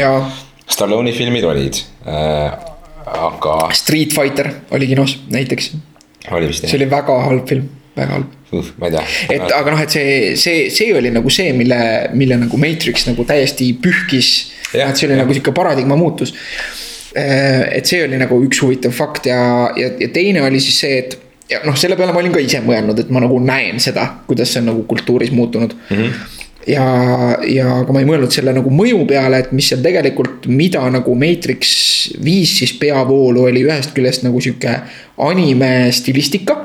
[0.72, 2.71] Stallone'i filmid olid äh,
[3.12, 3.70] aga.
[3.74, 5.72] Street Fighter oli kinos näiteks.
[6.32, 6.72] oli vist jah.
[6.72, 9.06] see oli väga halb film väga halb uh, ma ei tea.
[9.36, 11.80] et aga noh, et see, see, see oli nagu see, mille,
[12.18, 14.52] mille nagu Matrix nagu täiesti pühkis.
[14.74, 15.24] et see oli ja.
[15.24, 16.34] nagu sihuke paradigma muutus.
[17.12, 19.42] Äh, et see oli nagu üks huvitav fakt ja,
[19.76, 21.18] ja, ja teine oli siis see, et
[21.52, 24.54] ja noh, selle peale ma olin ka ise mõelnud, et ma nagu näen seda, kuidas
[24.54, 25.98] see on nagu kultuuris muutunud mm.
[25.98, 26.38] -hmm
[26.68, 26.86] ja,
[27.48, 31.16] ja aga ma ei mõelnud selle nagu mõju peale, et mis seal tegelikult, mida nagu
[31.18, 34.76] Matrix viis siis peavoolu, oli ühest küljest nagu sihuke
[35.22, 36.60] anime stilistika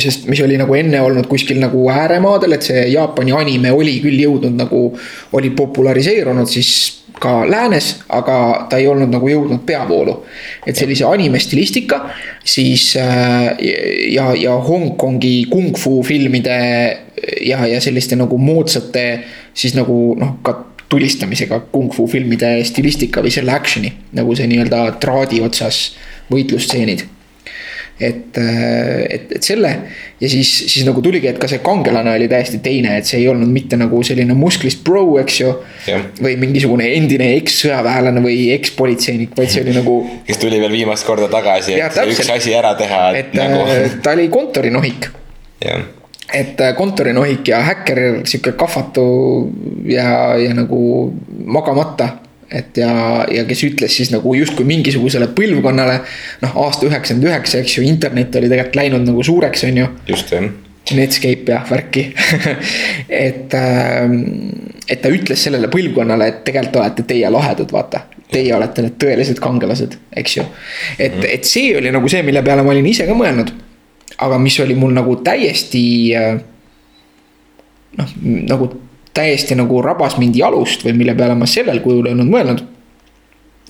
[0.00, 4.22] sest mis oli nagu enne olnud kuskil nagu ääremaadel, et see Jaapani anime oli küll
[4.22, 4.86] jõudnud nagu,
[5.36, 10.16] oli populariseerunud siis ka läänes, aga ta ei olnud nagu jõudnud peavoolu.
[10.66, 12.02] et sellise anime stilistika,
[12.44, 13.52] siis äh,
[14.12, 16.58] ja, ja Hongkongi kung-fu filmide
[17.40, 19.06] ja, ja selliste nagu moodsate
[19.54, 20.56] siis nagu noh, ka
[20.92, 25.92] tulistamisega kung-fu filmide stilistika või selle action'i nagu see nii-öelda traadi otsas
[26.32, 27.06] võitlusstseenid
[28.02, 29.70] et, et, et selle
[30.22, 33.28] ja siis, siis nagu tuligi, et ka see kangelane oli täiesti teine, et see ei
[33.30, 35.54] olnud mitte nagu selline musklist bro, eks ju.
[36.22, 39.96] või mingisugune endine ekssõjaväelane või ekspolitseinik, vaid see oli nagu.
[40.28, 43.02] kes tuli veel viimast korda tagasi, et täpselt, üks asi ära teha.
[43.18, 43.64] et nagu...
[43.66, 45.10] Äh, ta oli kontorinohik.
[45.62, 49.06] et äh, kontorinohik ja häkker, sihuke kahvatu
[49.90, 50.82] ja, ja nagu
[51.44, 52.21] magamata
[52.52, 52.92] et ja,
[53.32, 56.00] ja kes ütles siis nagu justkui mingisugusele põlvkonnale.
[56.42, 59.88] noh, aasta üheksakümmend üheksa, eks ju, internet oli tegelikult läinud nagu suureks, on ju.
[60.12, 60.50] just, jah.
[60.92, 62.08] Netscape ja värki
[63.26, 64.16] et, ähm,
[64.90, 68.06] et ta ütles sellele põlvkonnale, et tegelikult olete teie lahedad, vaata.
[68.32, 70.46] Teie olete need tõelised kangelased, eks ju.
[70.98, 71.34] et mm, -hmm.
[71.34, 73.52] et see oli nagu see, mille peale ma olin ise ka mõelnud.
[74.18, 75.84] aga mis oli mul nagu täiesti
[76.16, 76.40] äh,
[77.98, 78.70] noh, nagu
[79.14, 82.62] täiesti nagu rabas mind jalust või mille peale ma sellel kujul ei olnud mõelnud.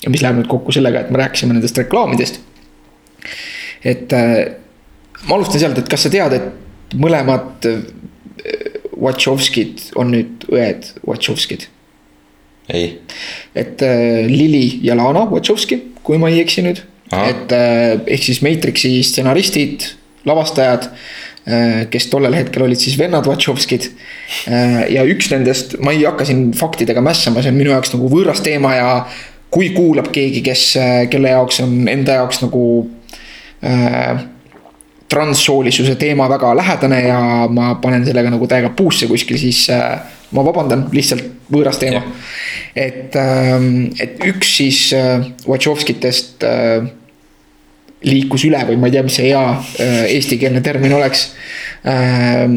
[0.03, 2.40] ja mis läheb nüüd kokku sellega, et me rääkisime nendest reklaamidest.
[3.84, 4.55] et äh,
[5.28, 7.82] ma alustan sealt, et kas sa tead, et mõlemad äh,
[9.03, 11.66] Wachowskid on nüüd õed Wachowskid?
[12.70, 13.01] ei.
[13.55, 19.03] et äh, Lili ja Lana Wachowski, kui ma ei eksi nüüd, et ehk siis Matrixi
[19.05, 19.84] stsenaristid,
[20.24, 20.88] lavastajad
[21.90, 23.88] kes tollel hetkel olid siis vennad Wachowskid.
[24.47, 28.11] Äh, ja üks nendest, ma ei hakka siin faktidega mässama, see on minu jaoks nagu
[28.12, 28.90] võõras teema ja
[29.53, 32.62] kui kuulab keegi, kes, äh, kelle jaoks on enda jaoks nagu
[33.66, 34.22] äh,
[35.12, 37.20] transsoolisuse teema väga lähedane ja
[37.53, 39.99] ma panen sellega nagu täiega puusse kuskil, siis äh,
[40.32, 42.01] ma vabandan, lihtsalt võõras teema.
[42.76, 43.68] et äh,,
[44.01, 46.86] et üks siis äh, Wachowskitest äh,
[48.05, 51.30] liikus üle või ma ei tea, mis see hea äh, eestikeelne termin oleks.
[51.88, 52.57] Ähm,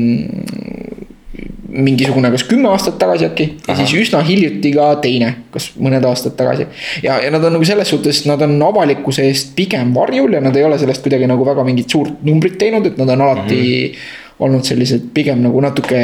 [1.75, 3.75] mingisugune kas kümme aastat tagasi äkki ja Aha.
[3.81, 6.67] siis üsna hiljuti ka teine, kas mõned aastad tagasi.
[7.03, 10.55] ja, ja nad on nagu selles suhtes, nad on avalikkuse eest pigem varjul ja nad
[10.55, 13.81] ei ole sellest kuidagi nagu väga mingit suurt numbrit teinud, et nad on alati mm.
[13.89, 15.99] -hmm olnud sellised pigem nagu natuke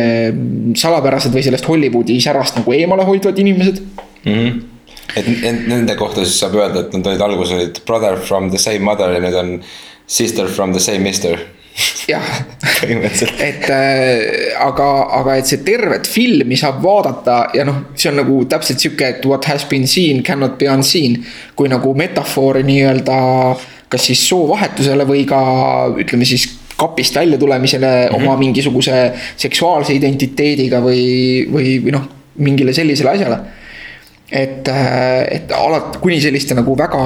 [0.79, 4.31] salapärased või sellest Hollywoodi särast nagu eemale hoidvad inimesed mm.
[4.31, 4.70] -hmm
[5.19, 5.27] et
[5.67, 9.13] nende kohta siis saab öelda, et nad olid alguses olid brother from the same mother
[9.15, 9.57] ja nüüd on
[10.07, 11.39] sister from the same mister
[12.07, 12.23] jah,
[13.39, 14.87] et äh, aga,
[15.21, 19.27] aga et see tervet filmi saab vaadata ja noh, see on nagu täpselt sihuke, et
[19.29, 21.21] what has been seen cannot be unseen.
[21.55, 23.15] kui nagu metafoori nii-öelda,
[23.91, 25.41] kas siis soovahetusele või ka
[26.01, 26.47] ütleme siis
[26.81, 28.23] kapist välja tulemisele mm -hmm.
[28.23, 32.07] oma mingisuguse seksuaalse identiteediga või, või, või noh,
[32.41, 33.37] mingile sellisele asjale
[34.31, 37.05] et, äh, et alati kuni selliste nagu väga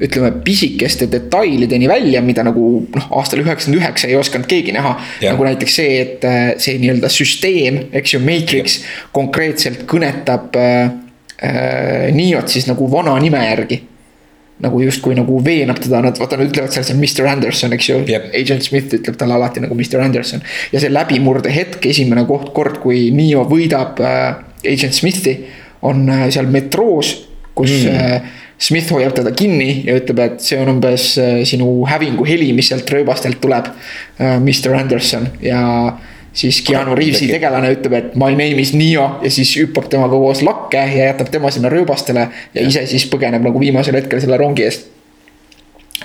[0.00, 4.94] ütleme pisikeste detailideni välja, mida nagu noh, aastal üheksakümmend üheksa ei osanud keegi näha.
[5.26, 8.88] nagu näiteks see, et äh, see nii-öelda süsteem, eks ju, Matrix ja.
[9.16, 10.90] konkreetselt kõnetab äh,
[11.36, 13.84] äh, Neot siis nagu vana nime järgi.
[14.60, 17.86] nagu justkui nagu veenab teda, nad vaata, nad ütlevad seal, see on Mr Anderson, eks
[17.88, 18.26] ju yep..
[18.36, 20.42] Agent Smith ütleb talle alati nagu Mr Anderson.
[20.72, 25.38] ja see läbimurde hetk, esimene koht, kord, kui Neo võidab äh, Agent Smithi
[25.82, 27.14] on äh, seal metroos,
[27.54, 28.28] kus mm.
[28.60, 32.68] Smith hoiab teda kinni ja ütleb, et see on umbes äh, sinu hävingu heli, mis
[32.72, 33.72] sealt rööbastelt tuleb.
[34.20, 35.60] Mr Anderson ja
[36.32, 40.44] siis Keanu Reavesi tegelane ütleb, et my name is Neo ja siis hüppab temaga koos
[40.46, 42.28] lakke ja jätab tema sinna rööbastele.
[42.54, 44.88] ja ise siis põgeneb nagu viimasel hetkel selle rongi eest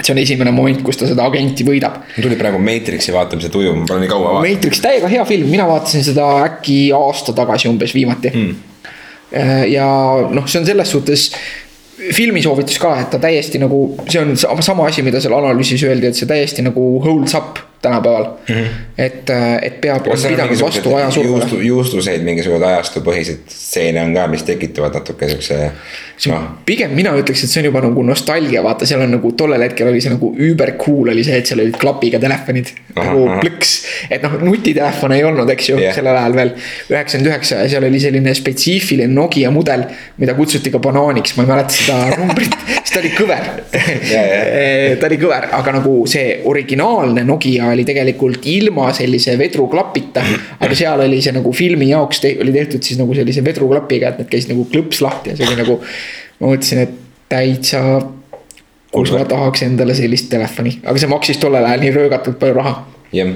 [0.02, 2.02] see on esimene moment, kus ta seda agenti võidab.
[2.16, 4.56] mul tuli praegu Matrixi vaatamise tuju, ma pole nii kaua vaadanud.
[4.56, 8.75] Matrix täiega hea film, mina vaatasin seda äkki aasta tagasi umbes viimati mm Äh,
[9.72, 9.86] ja
[10.32, 11.30] noh, see on selles suhtes
[12.14, 16.12] filmi soovitus ka, et ta täiesti nagu, see on sama asi, mida seal analüüsis öeldi,
[16.12, 18.56] et see täiesti nagu holds up tänapäeval mm.
[18.56, 18.68] -hmm.
[18.98, 21.32] et, äh, et peab, on pidanud vastu ajasurvele.
[21.32, 25.72] juustu, juustuseid, mingisuguseid ajastupõhiseid stseene on ka, mis tekitavad natuke siukse
[26.28, 26.48] on Ah.
[26.66, 29.90] pigem mina ütleks, et see on juba nagu nostalgia, vaata, seal on nagu tollel hetkel
[29.92, 32.72] oli see nagu über cool oli see, et seal olid klapiga telefonid.
[32.96, 33.72] nagu plõks,
[34.08, 35.96] et noh, nutitelefone ei olnud, eks ju yeah.
[35.96, 36.52] sellel ajal veel.
[36.94, 39.84] üheksakümmend üheksa ja seal oli selline spetsiifiline Nokia mudel,
[40.22, 44.24] mida kutsuti ka banaaniks, ma ei mäleta seda numbrit, sest ta oli kõver ja.
[45.02, 50.24] ta oli kõver, aga nagu see originaalne Nokia oli tegelikult ilma sellise vedruklapita.
[50.60, 54.24] aga seal oli see nagu filmi jaoks te oli tehtud siis nagu sellise vedruklapiga, et
[54.24, 55.82] need käisid nagu klõps lahti ja see oli nagu.
[56.40, 57.82] Ma mõtlesin, et täitsa.
[58.96, 62.78] kus ma tahaks endale sellist telefoni, aga see maksis tollel ajal nii röögatult palju raha
[63.12, 63.34] jah,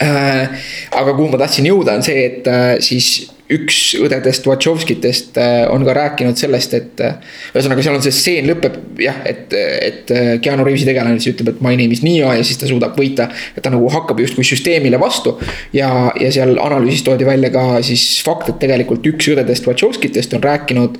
[0.00, 0.48] Äh,
[0.96, 5.82] aga kuhu ma tahtsin jõuda, on see, et äh, siis üks õdedest Wachowskitest äh, on
[5.84, 7.02] ka rääkinud sellest, et.
[7.04, 7.18] äh,
[7.52, 11.52] ühesõnaga, seal on see stseen lõpeb jah, et, et äh, Keanu Reavesi tegelane siis ütleb,
[11.52, 13.28] et my name is Neo ja siis ta suudab võita.
[13.52, 15.34] et ta nagu hakkab justkui süsteemile vastu
[15.76, 20.46] ja, ja seal analüüsis toodi välja ka siis fakt, et tegelikult üks õdedest Wachowskitest on
[20.48, 20.96] rääkinud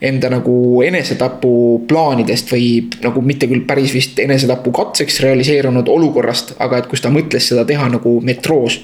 [0.00, 2.66] enda nagu enesetapuplaanidest või
[3.04, 7.64] nagu mitte küll päris vist enesetapu katseks realiseerunud olukorrast, aga et kus ta mõtles seda
[7.68, 8.82] teha nagu metroos.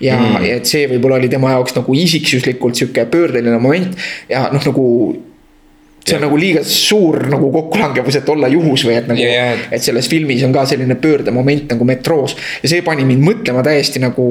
[0.00, 3.96] ja mm., ja et see võib-olla oli tema jaoks nagu isiksuslikult sihuke pöördeline moment
[4.28, 4.84] ja noh, nagu.
[6.06, 6.28] see on Jah.
[6.28, 9.58] nagu liiga suur nagu kokkulangevus, et olla juhus või et nagu Ja, ja.
[9.74, 12.36] et selles filmis on ka selline pöördemoment nagu metroos.
[12.62, 14.22] ja see pani mind mõtlema täiesti nagu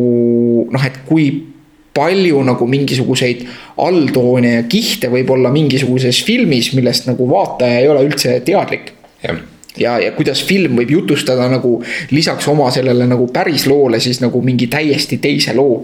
[0.72, 1.57] noh, et kui
[1.98, 3.44] palju nagu mingisuguseid
[3.84, 8.94] alltoone ja kihte võib olla mingisuguses filmis, millest nagu vaataja ei ole üldse teadlik.
[9.26, 9.46] jah
[9.78, 11.78] ja, ja kuidas film võib jutustada nagu
[12.12, 15.84] lisaks oma sellele nagu päris loole siis nagu mingi täiesti teise loo.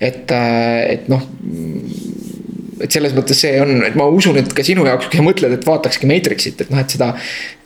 [0.00, 1.26] et, et noh
[2.82, 5.54] et selles mõttes see on, et ma usun, et ka sinu jaoks, kui sa mõtled,
[5.56, 7.08] et vaatakski Matrixit, et noh, et seda.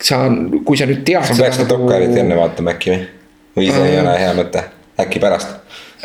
[0.02, 0.22] sa,
[0.66, 1.26] kui sa nüüd tead.
[1.28, 3.02] sa peaks seda dokkarit enne vaatama äkki või?
[3.58, 4.02] või see ei Äh.
[4.02, 4.64] ole hea mõte,
[5.04, 5.52] äkki pärast,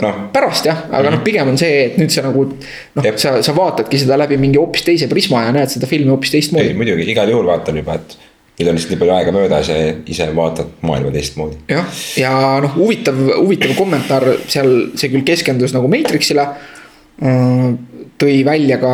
[0.04, 0.22] noh.
[0.34, 4.00] pärast jah, aga noh, pigem on see, et nüüd sa nagu noh sa, sa vaatadki
[4.02, 6.74] seda läbi mingi hoopis teise prisma ja näed seda filmi hoopis ei teistmoodi.
[6.78, 8.18] muidugi, igal juhul vaatan juba, et
[8.58, 9.80] nüüd on lihtsalt nii palju aega möödas ja
[10.14, 11.60] ise vaatad maailma teistmoodi.
[11.74, 11.90] jah,
[12.20, 12.34] ja
[12.64, 16.50] noh, huvitav, huvitav kommentaar seal, see küll keskendus nagu Matrixile.
[18.22, 18.92] tõi välja ka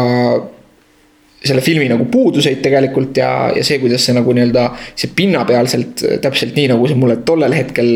[1.43, 4.65] selle filmi nagu puuduseid tegelikult ja, ja see, kuidas see nagu nii-öelda
[4.95, 7.91] see pinnapealselt täpselt nii nagu see mulle tollel hetkel.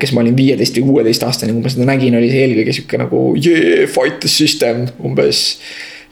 [0.00, 3.00] kes ma olin viieteist või kuueteist aastane, kui ma seda nägin, oli see eelkõige sihuke
[3.00, 5.60] nagu yeah, fight the system umbes.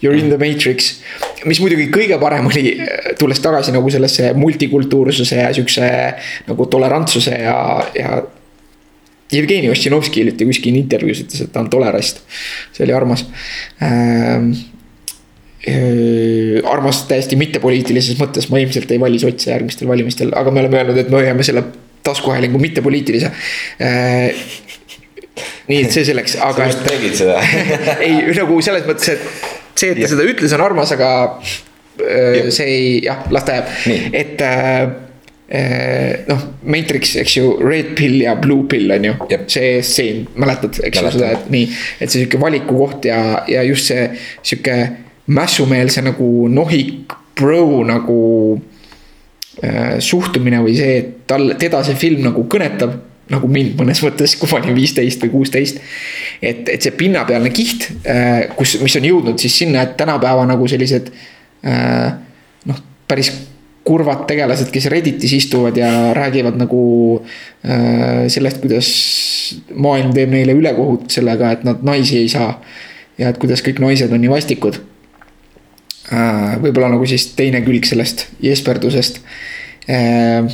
[0.03, 0.99] You are in the matrix,
[1.49, 2.75] mis muidugi kõige parem oli,
[3.17, 5.89] tulles tagasi nagu sellesse multikultuursuse ja siukse
[6.49, 7.57] nagu tolerantsuse ja,
[7.97, 8.19] ja
[9.33, 12.21] Jevgeni Ossinovski hiljuti kuskil intervjuus ütles, et ta on tolerast.
[12.73, 13.25] see oli armas
[13.83, 14.53] ähm,.
[15.65, 20.77] Äh, armas täiesti mittepoliitilises mõttes, ma ilmselt ei vali sotse järgmistel valimistel, aga me oleme
[20.77, 21.63] öelnud, et me hoiame selle
[22.05, 23.31] taskuhäälingu mittepoliitilise
[23.81, 24.43] äh,.
[25.71, 27.39] nii et see selleks, sa aga just tegid seda.
[28.05, 29.25] ei nagu selles mõttes, et
[29.73, 31.09] see, et ta seda ütles, on armas, aga
[31.39, 33.73] äh, see ei, jah, las ta jääb,
[34.21, 34.83] et äh,
[35.49, 36.45] äh, noh,
[36.77, 41.15] Matrix, eks ju, red pill ja blue pill on ju see stseen, mäletad, eks ju
[41.17, 41.73] seda, et nii.
[41.97, 44.11] et see sihuke valikukoht ja, ja just see
[44.43, 44.77] sihuke
[45.27, 48.21] mässumeelse nagu nohik bro nagu
[49.65, 53.01] äh, suhtumine või see, et tal, teda see film nagu kõnetab
[53.33, 55.81] nagu mind mõnes mõttes, kui ma olin viisteist või kuusteist.
[56.43, 57.89] et, et see pinnapealne kiht,
[58.59, 61.09] kus, mis on jõudnud siis sinna, et tänapäeva nagu sellised
[61.65, 62.13] äh,
[62.69, 63.33] noh, päris
[63.85, 66.85] kurvad tegelased, kes Redditis istuvad ja räägivad nagu
[67.21, 68.89] äh, sellest, kuidas
[69.75, 72.59] maailm teeb neile ülekohut sellega, et nad naisi ei saa.
[73.19, 74.94] ja et kuidas kõik naised on nii vastikud äh,.
[76.61, 79.21] Võib-olla nagu siis teine külg sellest jesperdusest
[79.89, 80.45] äh,.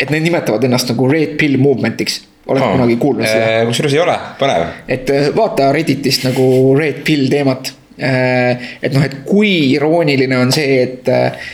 [0.00, 2.72] et need nimetavad ennast nagu red pill movement'iks, oled oh.
[2.74, 3.60] kunagi kuulnud seda?
[3.68, 4.64] kusjuures ei ole, põnev.
[4.88, 6.48] et äh, vaata Redditist nagu
[6.78, 7.72] red pill teemat.
[7.96, 11.46] et noh, et kui irooniline on see, et äh,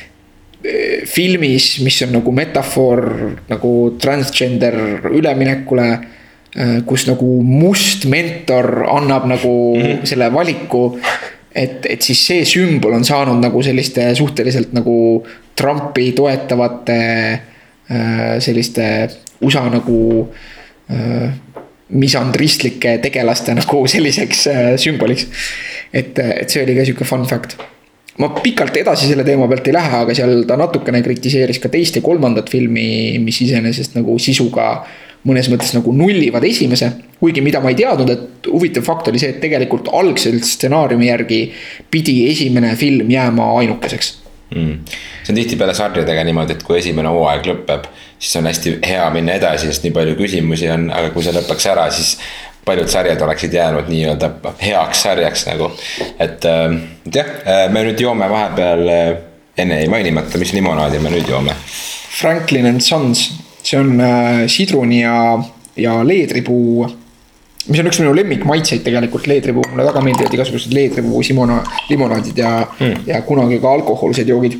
[1.07, 3.05] filmis, mis on nagu metafoor
[3.51, 4.77] nagu transgender
[5.13, 5.93] üleminekule.
[6.87, 10.05] kus nagu must mentor annab nagu mm -hmm.
[10.05, 10.99] selle valiku.
[11.55, 14.97] et, et siis see sümbol on saanud nagu selliste suhteliselt nagu
[15.59, 16.99] Trumpi toetavate
[17.33, 18.87] äh, selliste
[19.43, 19.99] USA nagu
[20.91, 21.29] äh,
[21.93, 25.29] misandristlike tegelaste nagu selliseks äh, sümboliks.
[25.93, 27.59] et, et see oli ka sihuke fun fact.
[28.19, 31.97] ma pikalt edasi selle teema pealt ei lähe, aga seal ta natukene kritiseeris ka teist
[31.97, 34.75] ja kolmandat filmi, mis iseenesest nagu sisuga
[35.29, 36.91] mõnes mõttes nagu nullivad esimese.
[37.23, 41.41] Kuigi mida ma ei teadnud, et huvitav fakt oli see, et tegelikult algselt stsenaariumi järgi
[41.91, 44.13] pidi esimene film jääma ainukeseks
[44.55, 44.79] mm..
[45.23, 49.37] see on tihtipeale sarjadega niimoodi, et kui esimene hooaeg lõpeb, siis on hästi hea minna
[49.39, 52.17] edasi, sest nii palju küsimusi on, aga kui see lõpeks ära, siis
[52.67, 54.31] paljud sarjad oleksid jäänud nii-öelda
[54.63, 55.73] heaks sarjaks nagu.
[56.19, 57.31] et äh, et jah,
[57.73, 59.13] me nüüd joome vahepeal äh,
[59.59, 61.55] enne jäi mainimata, mis limonaadi me nüüd joome?
[62.13, 63.31] Franklin and Sons,
[63.63, 65.39] see on äh, sidruni ja,
[65.77, 66.87] ja leedripuu.
[67.69, 71.61] Mis on üks minu lemmikmaitseid tegelikult, leedripuu, mulle väga meeldivad igasugused leedripuu simona,
[71.91, 74.59] limonaadid ja mm., ja kunagi ka alkohoolsed joogid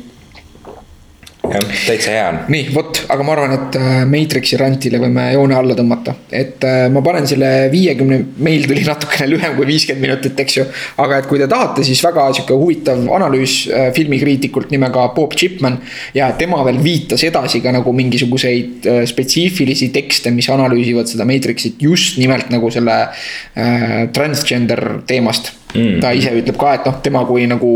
[1.43, 2.37] jah, täitsa hea on.
[2.53, 6.85] nii, vot, aga ma arvan, et äh, Matrixi rantile võime joone alla tõmmata, et äh,
[6.93, 10.65] ma panen selle viiekümne, meil tuli natukene lühem kui viiskümmend minutit, eks ju.
[11.03, 15.79] aga et kui te tahate, siis väga sihuke huvitav analüüs äh, filmikriitikult nimega Bob Chipman.
[16.15, 22.19] ja tema veel viitas edasi ka nagu mingisuguseid spetsiifilisi tekste, mis analüüsivad seda Matrixit just
[22.21, 25.99] nimelt nagu selle äh, transgender teemast mm..
[26.03, 27.73] ta ise ütleb ka, et noh, tema kui nagu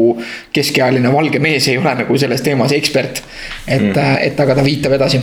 [0.53, 3.23] keskealine valge mees ei ole nagu selles teemas ekspert.
[3.67, 5.21] et mm., et aga ta viitab edasi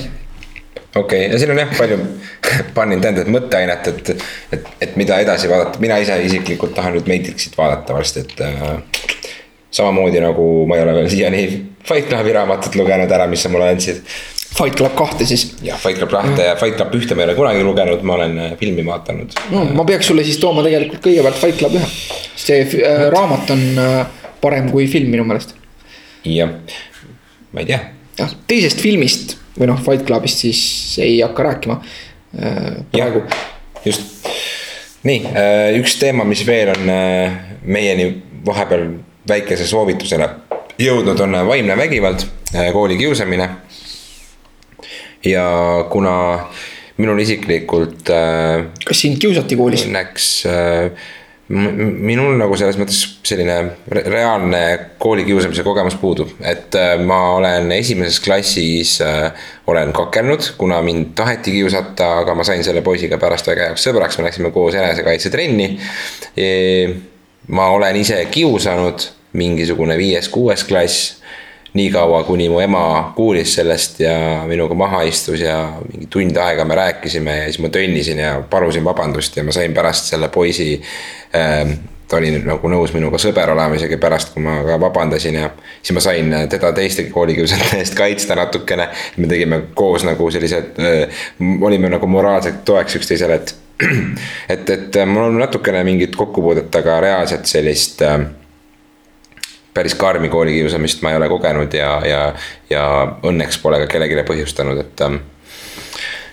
[0.95, 1.99] okei okay., ja siin on jah palju
[2.77, 4.17] pun intended mõtteainet, et,
[4.55, 8.75] et, et mida edasi vaadata, mina ise isiklikult tahan nüüd Matrixit vaadata varsti, et äh,.
[9.75, 11.47] samamoodi nagu ma ei ole veel siiani
[11.85, 13.99] Fight Clubi raamatut lugenud ära, mis sa mulle andsid.
[14.55, 15.49] Fight Club kahte siis.
[15.63, 18.39] jah, Fight Club kahte ja Fight Club ühte ma ei ole kunagi lugenud, ma olen
[18.39, 19.35] äh, filmi vaadanud.
[19.51, 21.89] no ma peaks sulle siis tooma tegelikult kõigepealt Fight Club ühe.
[22.39, 23.97] see äh, raamat on äh,
[24.45, 25.57] parem kui film minu meelest.
[26.29, 26.53] jah,
[27.53, 27.81] ma ei tea.
[28.21, 30.63] jah, teisest filmist või noh, Fight Clubist siis
[31.03, 33.25] ei hakka rääkima äh, praegu.
[33.85, 34.31] just,
[35.07, 38.11] nii äh, üks teema, mis veel on äh, meieni
[38.47, 38.89] vahepeal
[39.29, 40.29] väikese soovitusele
[40.79, 43.49] jõudnud, on vaimne vägivald, äh, koolikiusamine
[45.25, 45.49] ja
[45.91, 46.15] kuna
[46.97, 48.65] minul isiklikult äh,.
[48.85, 49.87] kas sind kiusati koolis?
[49.89, 51.07] Õnneks äh,
[51.49, 53.57] minul nagu selles mõttes selline
[53.93, 54.61] reaalne
[55.03, 61.53] koolikiusamise kogemus puudub, et äh, ma olen esimeses klassis äh,, olen kakelnud, kuna mind taheti
[61.59, 65.69] kiusata, aga ma sain selle poisiga pärast väga heaks sõbraks, me läksime koos enesekaitsetrenni
[66.37, 66.49] e,.
[67.53, 71.19] ma olen ise kiusanud, mingisugune viies-kuues klass
[71.75, 75.57] niikaua, kuni mu ema kuulis sellest ja minuga maha istus ja
[75.89, 79.75] mingi tund aega me rääkisime ja siis ma tönnisin ja palusin vabandust ja ma sain
[79.75, 80.83] pärast selle poisi
[81.35, 81.73] ähm,.
[82.09, 85.49] ta oli nagu nõus minuga sõber olema isegi pärast, kui ma ka vabandasin ja
[85.81, 88.89] siis ma sain teda teiste koolikiusajate eest kaitsta natukene.
[89.17, 91.25] me tegime koos nagu sellised äh,,
[91.61, 93.55] olime nagu moraalselt toeks üksteisele, et,
[94.55, 98.21] et, et mul on natukene mingit kokkupuudet, aga reaalselt sellist äh,
[99.75, 102.21] päris karmi koolikiusamist ma ei ole kogenud ja, ja,
[102.71, 102.85] ja
[103.27, 105.07] õnneks pole ka kellelegi põhjustanud, et.
[105.07, 105.23] Ähm,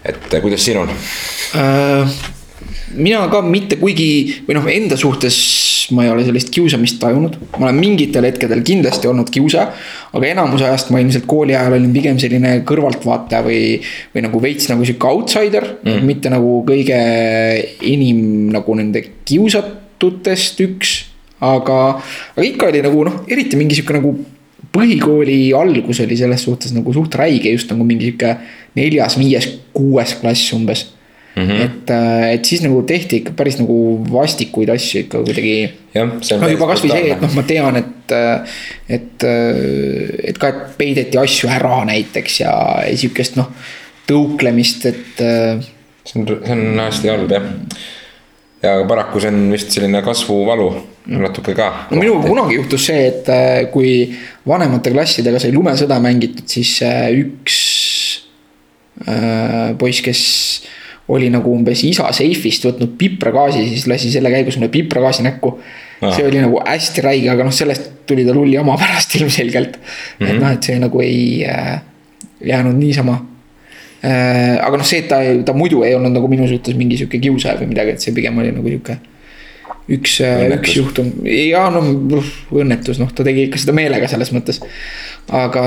[0.06, 0.90] et kuidas sinul
[1.58, 2.14] äh,?
[2.98, 5.38] mina ka mitte kuigi või noh, enda suhtes
[5.96, 9.68] ma ei ole sellist kiusamist tajunud, ma olen mingitel hetkedel kindlasti olnud kiusaja.
[10.12, 13.62] aga enamuse ajast ma ilmselt kooli ajal olin pigem selline kõrvaltvaataja või,
[14.16, 17.00] või nagu veits nagu sihuke outsider mm., mitte nagu kõige
[17.92, 20.98] enim nagu nende kiusatutest üks
[21.42, 21.80] aga,
[22.36, 24.14] aga ikka oli nagu noh, eriti mingi sihuke nagu
[24.72, 28.36] põhikooli algus oli selles suhtes nagu suht räige, just nagu mingi sihuke
[28.78, 30.86] neljas, viies, kuues klass umbes
[31.36, 31.48] mm.
[31.48, 31.62] -hmm.
[31.66, 33.78] et, äh, et siis nagu tehti ikka päris nagu
[34.12, 35.72] vastikuid asju ikka kuidagi.
[36.40, 38.58] no juba kasvõi see, et noh, ma tean, et, äh,
[39.00, 42.54] et, äh, et ka, et peideti asju ära näiteks ja,
[42.88, 43.50] ja sihukest noh,
[44.08, 45.26] tõuklemist, et.
[46.06, 47.50] see on, see on hästi halb jah
[48.62, 50.70] ja paraku see on vist selline kasvuvalu
[51.06, 51.88] natuke ka.
[51.92, 54.12] no minuga kunagi juhtus see, et äh, kui
[54.48, 57.58] vanemate klassidega sai lumesõda mängitud, siis äh, üks
[59.08, 60.22] äh, poiss, kes
[61.12, 65.58] oli nagu umbes isa seifist võtnud pipragaasi, siis lasi selle käigus mulle pipragaasi näkku.
[66.02, 69.84] see oli nagu hästi räige, aga noh, sellest tuli tal hull jama pärast ilmselgelt mm.
[69.84, 70.30] -hmm.
[70.30, 70.44] et mhm.
[70.44, 71.82] noh, et see nagu ei äh,
[72.46, 73.26] jäänud niisama
[74.04, 74.58] äh,.
[74.62, 77.58] aga noh, see, et ta, ta muidu ei olnud nagu minu suhtes mingi sihuke kiusaja
[77.60, 78.98] või midagi, et see pigem oli nagu sihuke
[79.98, 81.88] üks, äh, üks juhtum ja noh,
[82.56, 84.62] õnnetus, noh, ta tegi ikka seda meelega selles mõttes.
[85.28, 85.64] aga,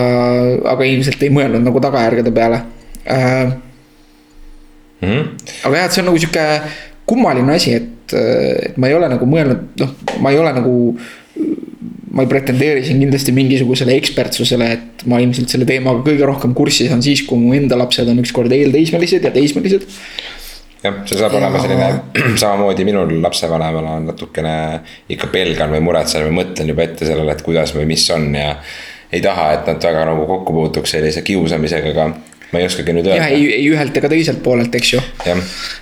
[0.74, 2.64] aga ilmselt ei mõelnud nagu tagajärgede peale
[3.04, 3.54] äh,.
[5.04, 5.24] Mm -hmm.
[5.68, 6.44] aga jah, et see on nagu sihuke
[7.06, 10.74] kummaline asi, et, et ma ei ole nagu mõelnud, noh, ma ei ole nagu.
[12.14, 16.92] ma ei pretendeeri siin kindlasti mingisugusele ekspertsusele, et ma ilmselt selle teemaga kõige rohkem kurssis
[16.94, 19.82] on siis, kui mu enda lapsed on ükskord eelteismelised ja teismelised
[20.84, 21.40] jah, see saab ja...
[21.40, 21.88] olema selline,
[22.42, 24.56] samamoodi minul lapsevanemana on natukene
[25.14, 28.54] ikka pelgan või muretsen või mõtlen juba ette sellele, et kuidas või mis on ja.
[29.12, 32.08] ei taha, et nad väga nagu kokku puutuks sellise kiusamisega, aga
[32.54, 33.30] ma ei oskagi nüüd öelda.
[33.34, 35.02] ei, ei ühelt ega teiselt poolelt, eks ju.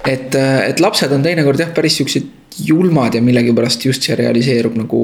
[0.09, 2.31] et, et lapsed on teinekord jah, päris siuksed
[2.67, 5.03] julmad ja millegipärast just see realiseerub nagu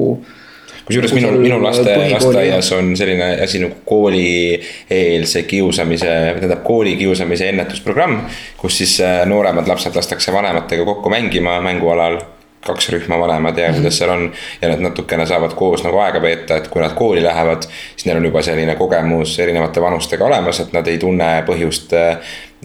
[0.89, 8.25] kusjuures minu, minu laste lasteaias on selline asi nagu koolieelse kiusamise, tähendab koolikiusamise ennetusprogramm.
[8.57, 12.17] kus siis äh, nooremad lapsed lastakse vanematega kokku mängima mängualal
[12.65, 14.31] kaks rühma vanemad ja kuidas seal on.
[14.61, 18.19] ja nad natukene saavad koos nagu aega veeta, et kui nad kooli lähevad, siis neil
[18.19, 21.95] on juba selline kogemus erinevate vanustega olemas, et nad ei tunne põhjust.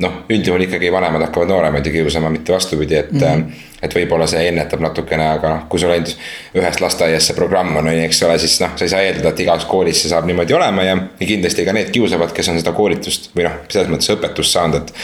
[0.03, 3.21] noh, üldjuhul ikkagi vanemad hakkavad nooremaid ju kiusama, mitte vastupidi, et mm.
[3.21, 6.15] -hmm et võib-olla see ennetab natukene, aga noh, kui sul ainult
[6.57, 9.35] ühest lasteaiast see programm on, on ju, eks ole, siis noh, sa ei saa eeldada,
[9.35, 12.61] et igas koolis see saab niimoodi olema ja, ja kindlasti ka need kiusavad, kes on
[12.63, 14.95] seda koolitust või noh, selles mõttes õpetust saanud, et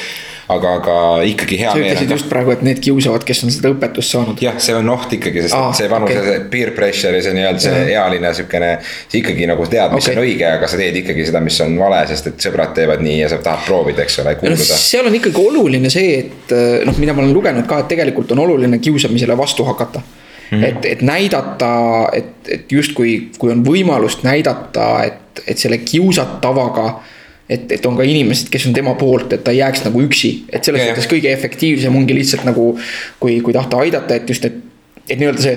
[0.55, 0.97] aga, aga
[1.29, 1.85] ikkagi hea meel.
[1.85, 4.43] sa ütlesid just praegu, et need kiusavad, kes on seda õpetust saanud.
[4.43, 7.35] jah, see on oht ikkagi, sest Aa, see vanuse okay., see peer pressure ja see
[7.37, 8.71] nii-öelda see ealine sihukene.
[8.83, 10.17] sa ikkagi nagu tead, mis okay.
[10.17, 13.19] on õige, aga sa teed ikkagi seda, mis on vale, sest et sõbrad teevad nii
[13.23, 14.81] ja sa tahad proovida, eks ole, kuuluda no,.
[14.87, 16.57] seal on ikkagi oluline see, et
[16.89, 20.03] noh, mida ma olen lugenud ka, et tegelikult on oluline kiusamisele vastu hakata
[20.51, 20.67] Mm -hmm.
[20.67, 27.20] et, et näidata, et, et justkui, kui on võimalust näidata, et, et selle kiusatavaga äh,
[27.51, 30.35] et, et on ka inimesed, kes on tema poolt, et ta ei jääks nagu üksi,
[30.53, 32.73] et selles mõttes kõige efektiivsem ongi lihtsalt nagu.
[33.21, 34.63] kui, kui tahta aidata, et just, et,
[35.09, 35.57] et nii-öelda see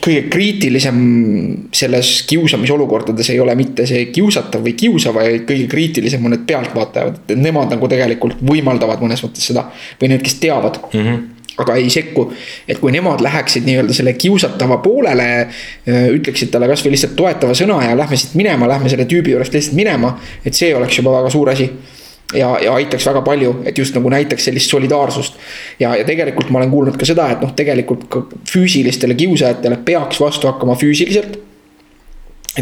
[0.00, 1.00] kõige kriitilisem
[1.76, 7.18] selles kiusamisolukordades ei ole mitte see kiusatav või kiusav, vaid kõige kriitilisem on need pealtvaatajad,
[7.26, 9.66] et nemad nagu tegelikult võimaldavad mõnes mõttes seda.
[10.00, 11.04] või need, kes teavad mm.
[11.04, 11.28] -hmm
[11.58, 12.32] aga ei sekku.
[12.68, 17.80] et kui nemad läheksid nii-öelda selle kiusatava poolele, äh, ütleksid talle kasvõi lihtsalt toetava sõna
[17.84, 21.32] ja lähme siit minema, lähme selle tüübi juurest lihtsalt minema, et see oleks juba väga
[21.32, 21.70] suur asi
[22.34, 25.38] ja, ja aitaks väga palju, et just nagu näitaks sellist solidaarsust.
[25.80, 30.20] ja, ja tegelikult ma olen kuulnud ka seda, et noh, tegelikult ka füüsilistele kiusajatele peaks
[30.20, 31.38] vastu hakkama füüsiliselt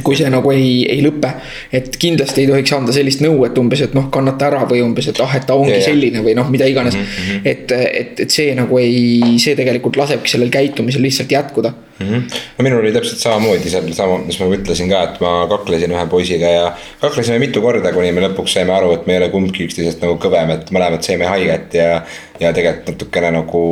[0.04, 1.30] kui see nagu ei, ei lõpe,
[1.72, 5.08] et kindlasti ei tohiks anda sellist nõu, et umbes, et noh, kannata ära või umbes,
[5.08, 7.06] et ah, et ta ongi ja, selline või noh, mida iganes mm.
[7.14, 7.48] -hmm.
[7.48, 12.04] et, et, et see nagu ei, see tegelikult lasebki sellel käitumisel lihtsalt jätkuda mm.
[12.04, 12.38] -hmm.
[12.58, 16.06] no minul oli täpselt samamoodi seal sama, mis ma ütlesin ka, et ma kaklesin ühe
[16.12, 16.70] poisiga ja
[17.00, 20.20] kaklesime mitu korda, kuni me lõpuks saime aru, et me ei ole kumbki üksteisest nagu
[20.20, 22.02] kõvem, et mõlemad saime haiget ja,
[22.40, 23.64] ja tegelikult natukene nagu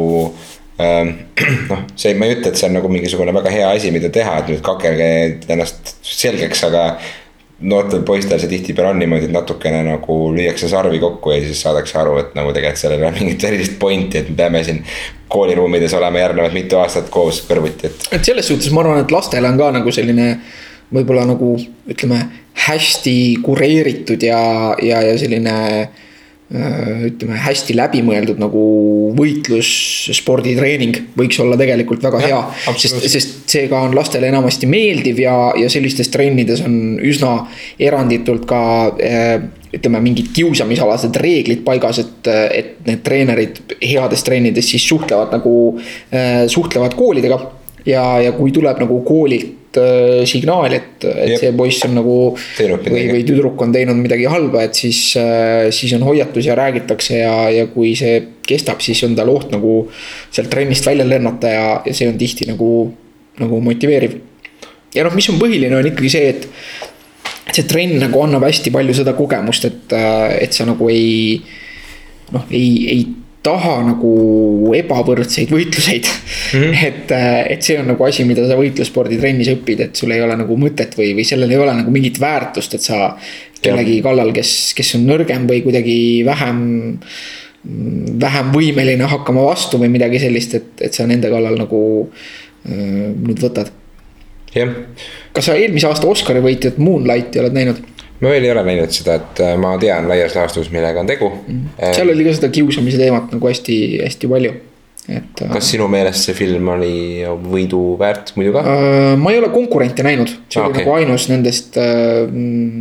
[1.71, 4.41] noh, see, ma ei ütle, et see on nagu mingisugune väga hea asi, mida teha,
[4.43, 5.07] et nüüd kakelge
[5.53, 6.83] ennast selgeks, aga
[7.67, 11.97] noortel poistel see tihtipeale on niimoodi, et natukene nagu lüüakse sarvi kokku ja siis saadakse
[11.97, 14.83] aru, et nagu tegelikult sellel ei ole mingit erilist pointi, et me peame siin
[15.33, 18.09] kooliruumides olema järgnevad mitu aastat koos kõrvuti, et.
[18.19, 20.35] et selles suhtes ma arvan, et lastele on ka nagu selline
[20.93, 21.55] võib-olla nagu
[21.89, 22.21] ütleme,
[22.67, 24.43] hästi kureeritud ja,
[24.83, 25.89] ja, ja selline Äh,
[26.47, 28.61] ütleme hästi läbimõeldud nagu
[29.19, 29.69] võitlus,
[30.15, 32.75] sporditreening võiks olla tegelikult väga ja, hea.
[32.79, 37.33] sest, sest seega on lastele enamasti meeldiv ja, ja sellistes trennides on üsna
[37.83, 38.63] eranditult ka
[38.95, 39.33] äh,
[39.75, 45.57] ütleme, mingid kiusamisalased reeglid paigas, et, et need treenerid heades trennides siis suhtlevad nagu,
[46.15, 47.43] äh, suhtlevad koolidega.
[47.87, 51.41] ja, ja kui tuleb nagu koolilt Äh, signaal, et, et Jep.
[51.41, 52.17] see poiss on nagu.
[52.57, 57.19] või, või tüdruk on teinud midagi halba, et siis, äh, siis on hoiatus ja räägitakse
[57.19, 59.75] ja, ja kui see kestab, siis on tal oht nagu
[60.31, 62.71] sealt trennist välja lennata ja, ja see on tihti nagu,
[63.43, 64.17] nagu motiveeriv.
[64.95, 66.49] ja noh, mis on põhiline, on ikkagi see, et
[67.53, 71.41] see trenn nagu annab hästi palju seda kogemust, et, äh, et sa nagu ei
[72.33, 73.07] noh, ei, ei
[73.47, 74.13] taha nagu
[74.77, 76.61] ebavõrdseid võitluseid mm.
[76.61, 76.85] -hmm.
[76.89, 80.37] et, äh, et see on nagu asi, mida sa võitlussporditrennis õpid, et sul ei ole
[80.39, 83.15] nagu mõtet või, või sellel ei ole nagu mingit väärtust, et sa
[83.63, 86.63] kellegi kallal, kes, kes on nõrgem või kuidagi vähem
[88.23, 93.43] vähem võimeline hakkama vastu või midagi sellist, et, et sa nende kallal nagu äh, nüüd
[93.43, 93.73] võtad.
[94.55, 94.73] jah.
[95.35, 97.83] kas sa eelmise aasta Oscari võitjat Moonlighti oled näinud?
[98.21, 101.29] Ma veel ei ole näinud seda, et äh, ma tean laias laastus, millega on tegu
[101.33, 101.77] mm..
[101.97, 104.53] seal oli ka seda kiusamise teemat nagu hästi, hästi palju,
[105.07, 105.43] et.
[105.45, 106.95] Äh, kas sinu meelest see film oli
[107.45, 109.13] võidu väärt muidu ka äh,?
[109.21, 110.85] ma ei ole konkurente näinud, see ah, oli okay.
[110.85, 112.25] nagu ainus nendest äh,,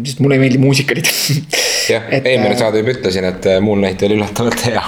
[0.07, 1.11] sest mulle ei meeldi muusikalid
[1.93, 4.83] jah, eelmine äh, saade juba ütlesin, et Moonlight oli üllatavalt hea.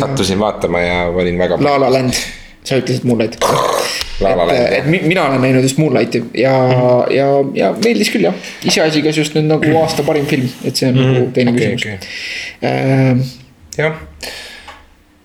[0.00, 1.60] sattusin vaatama ja olin väga.
[1.60, 2.16] La La Land,
[2.64, 3.38] sa ütlesid Moonlight
[4.20, 8.36] et, et mina olen näinud just Moonlighti ja mm., ja, ja meeldis küll jah.
[8.64, 11.10] iseasi, kas just nüüd nagu aasta parim film, et see on mm.
[11.16, 11.98] nagu teine okay, küsimus okay..
[12.60, 13.34] Äh,
[13.80, 13.98] jah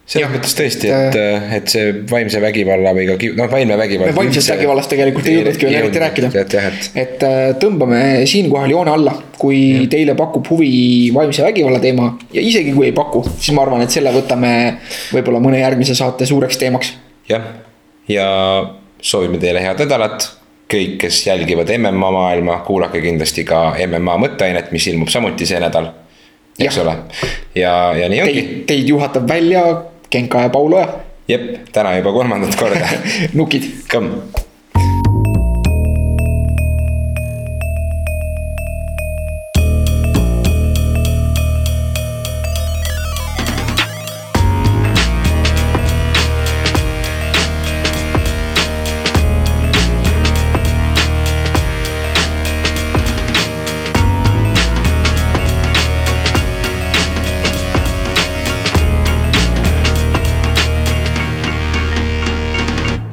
[0.05, 1.15] selles mõttes tõesti, et,
[1.57, 4.13] et see vaimse vägivalla või ka noh, vaimne vägivald.
[4.13, 6.29] vaimsest vägivallast tegelikult ei jõudnudki veel eriti rääkida.
[6.41, 9.88] et, et äh, tõmbame siinkohal joone alla, kui ja.
[9.95, 13.95] teile pakub huvi vaimse vägivalla teema ja isegi kui ei paku, siis ma arvan, et
[13.97, 14.53] selle võtame
[15.15, 16.93] võib-olla mõne järgmise saate suureks teemaks.
[17.30, 17.45] Jah,
[18.07, 18.28] ja
[19.01, 20.32] soovime teile head nädalat.
[20.65, 25.91] kõik, kes jälgivad MMA maailma, kuulake kindlasti ka MMA mõtteainet, mis ilmub samuti see nädal.
[26.59, 26.95] eks ole,
[27.55, 28.45] ja, ja nii ongi.
[28.67, 29.65] Teid juhatab välja
[30.11, 30.88] Genka ja Paul Oja.
[31.28, 32.89] jep, täna juba kolmandat korda
[33.39, 33.69] nukid.
[33.91, 34.45] kõmm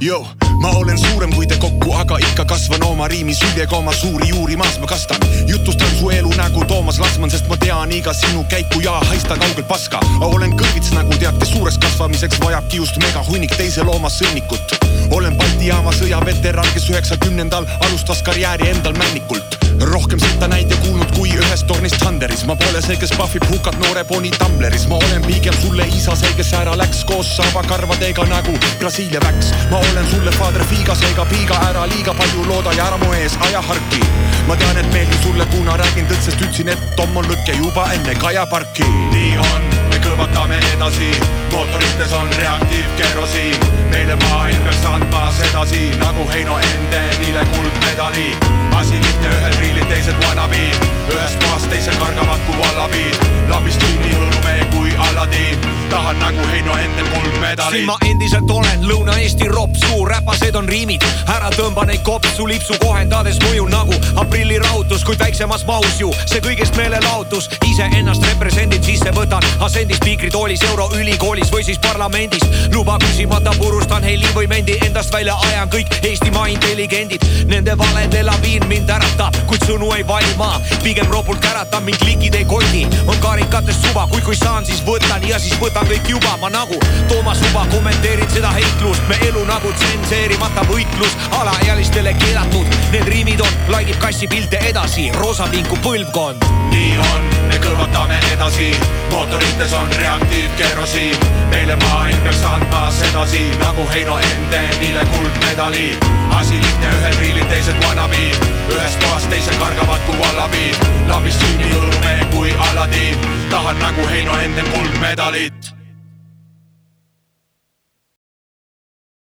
[0.02, 0.26] Yo,
[0.58, 4.56] ma olen suurem kui te kokku, aga ikka kasvan oma riimis hüljega oma suuri juuri
[4.58, 5.22] maas ma kastan.
[5.46, 9.68] jutustan su elu nagu Toomas Lasman, sest ma tean iga sinu käiku ja haista kaugelt
[9.68, 10.00] paska.
[10.20, 14.74] olen kõrvits nagu teate, suureks kasvamiseks vajab kiust megahunnik teise looma sõnnikut.
[15.14, 21.10] olen Balti jaama sõjaveteran, kes üheksakümnendal alustas karjääri endal männikult rohkem seda näinud ja kuulnud
[21.16, 25.24] kui ühest tornist Thunderis, ma pole see, kes pahvib hukat noore poni Tumbleris, ma olen
[25.26, 29.52] pigem sulle isa, see, kes ära läks koos saabakarvadega nagu Brasiilia väks.
[29.70, 33.36] ma olen sulle Padre Figa, seega piiga ära liiga palju looda ja ära mu ees
[33.48, 34.02] aja harki.
[34.48, 37.88] ma tean, et meeldib sulle, kuna räägin tõtt, sest ütlesin, et Tom on lõkke juba
[37.96, 38.86] enne Kaja parki.
[39.14, 41.12] nii on, me kõvatame edasi,
[41.52, 48.61] mootorites on reaktiivkerosiin, meile maailm peaks andma sedasi nagu Heino Endenile kuldmedali.
[48.82, 53.20] Asi lihtne, ühed riilid, teised wannabe'd, ühest kohast teise kargavad kui vallabiid,
[53.52, 57.76] lambist nii hõõrume kui Alladin, tahan nagu Heino Endel kuldmedali.
[57.76, 63.36] siin ma endiselt olen Lõuna-Eesti ropsu, räpased on riimid, ära tõmba neid kopsu lipsu kohendades
[63.44, 67.50] mõju nagu aprillirahutus, kuid väiksemas mahus ju see kõigest meelelahutus.
[67.68, 72.48] iseennast represendin, sisse võtan asendi spiikritoolis Euroülikoolis või siis parlamendis.
[72.72, 77.20] luba küsimata purustan heli või mendi endast välja ajan kõik Eestimaa intelligendid.
[77.46, 80.60] Nende valede laviin mind äratab, kuid sõnu ei valima.
[80.82, 85.28] pigem ropult käratab mind klikid ei koti, on karikatest suva, kuid kui saan, siis võtan
[85.28, 86.36] ja siis võtan kõik juba.
[86.40, 86.78] Ma nagu
[87.10, 92.66] Toomas Uba kommenteerin seda heitlust, me elu nagu tsenseerimata võitlus, alaealistele keelatud.
[92.94, 96.48] Need riimid on, laigib kassipilte edasi, roosapinku põlvkond.
[96.72, 98.70] nii on, me kõrvatame edasi,
[99.10, 101.16] mootorites on reaktiivkerosiin,
[101.50, 105.98] meile maailm peaks andma sedasi nagu Heino Endenile kuldmedali.
[106.38, 110.76] asi lihtne, ühed riilid, teised wannabe'd, ühest kohast teise kargavad kui vallabiid,
[111.08, 113.16] lambist sünni hõõrume kui Alladin,
[113.50, 115.81] tahan nagu Heino Enden kuldmedalit